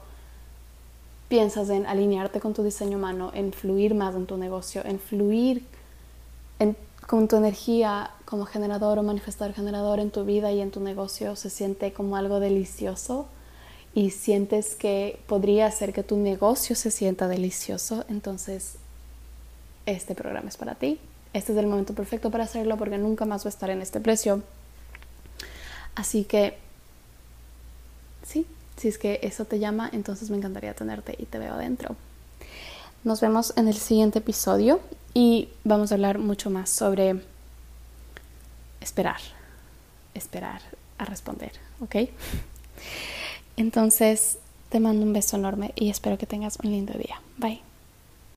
piensas 1.29 1.71
en 1.71 1.87
alinearte 1.87 2.41
con 2.41 2.55
tu 2.55 2.63
diseño 2.63 2.99
humano, 2.99 3.33
en 3.35 3.53
fluir 3.53 3.95
más 3.95 4.15
en 4.15 4.27
tu 4.27 4.37
negocio, 4.37 4.85
en 4.85 5.01
fluir 5.01 5.65
con 7.07 7.29
tu 7.29 7.37
energía 7.37 8.11
como 8.25 8.47
generador 8.47 8.99
o 8.99 9.03
manifestador 9.03 9.55
generador 9.55 10.01
en 10.01 10.11
tu 10.11 10.25
vida 10.25 10.51
y 10.53 10.61
en 10.61 10.71
tu 10.71 10.81
negocio, 10.81 11.37
se 11.37 11.51
siente 11.51 11.93
como 11.93 12.17
algo 12.17 12.41
delicioso 12.41 13.27
y 13.95 14.11
sientes 14.11 14.75
que 14.75 15.21
podría 15.27 15.67
hacer 15.67 15.93
que 15.93 16.03
tu 16.03 16.17
negocio 16.17 16.75
se 16.75 16.91
sienta 16.91 17.29
delicioso, 17.29 18.05
entonces 18.09 18.77
este 19.87 20.15
programa 20.15 20.49
es 20.49 20.57
para 20.57 20.75
ti. 20.75 20.99
Este 21.33 21.53
es 21.53 21.59
el 21.59 21.67
momento 21.67 21.95
perfecto 21.95 22.31
para 22.31 22.45
hacerlo 22.45 22.77
porque 22.77 22.99
nunca 22.99 23.25
más 23.25 23.45
va 23.45 23.49
a 23.49 23.51
estar 23.51 23.71
en 23.71 23.83
este 23.83 24.01
precio. 24.01 24.43
Así 25.95 26.25
que, 26.25 26.57
sí, 28.25 28.47
si 28.77 28.89
es 28.89 28.99
que 28.99 29.21
eso 29.23 29.45
te 29.45 29.59
llama, 29.59 29.91
entonces 29.93 30.31
me 30.31 30.37
encantaría 30.37 30.75
tenerte 30.75 31.15
y 31.19 31.27
te 31.27 31.39
veo 31.39 31.55
adentro. 31.55 31.97
Nos 33.05 33.21
vemos 33.21 33.53
en 33.57 33.69
el 33.69 33.75
siguiente 33.75 34.21
episodio 34.21 34.81
y 35.13 35.51
vamos 35.63 35.93
a 35.93 35.97
hablar 35.97 36.19
mucho 36.19 36.49
más 36.49 36.71
sobre 36.71 37.21
esperar, 38.81 39.21
esperar 40.15 40.63
a 40.97 41.05
responder, 41.05 41.53
¿ok? 41.81 42.09
Entonces, 43.59 44.39
te 44.71 44.81
mando 44.81 45.05
un 45.05 45.13
beso 45.13 45.37
enorme 45.37 45.73
y 45.77 45.91
espero 45.91 46.17
que 46.17 46.25
tengas 46.25 46.59
un 46.65 46.71
lindo 46.71 46.95
día. 46.95 47.21
Bye. 47.37 47.74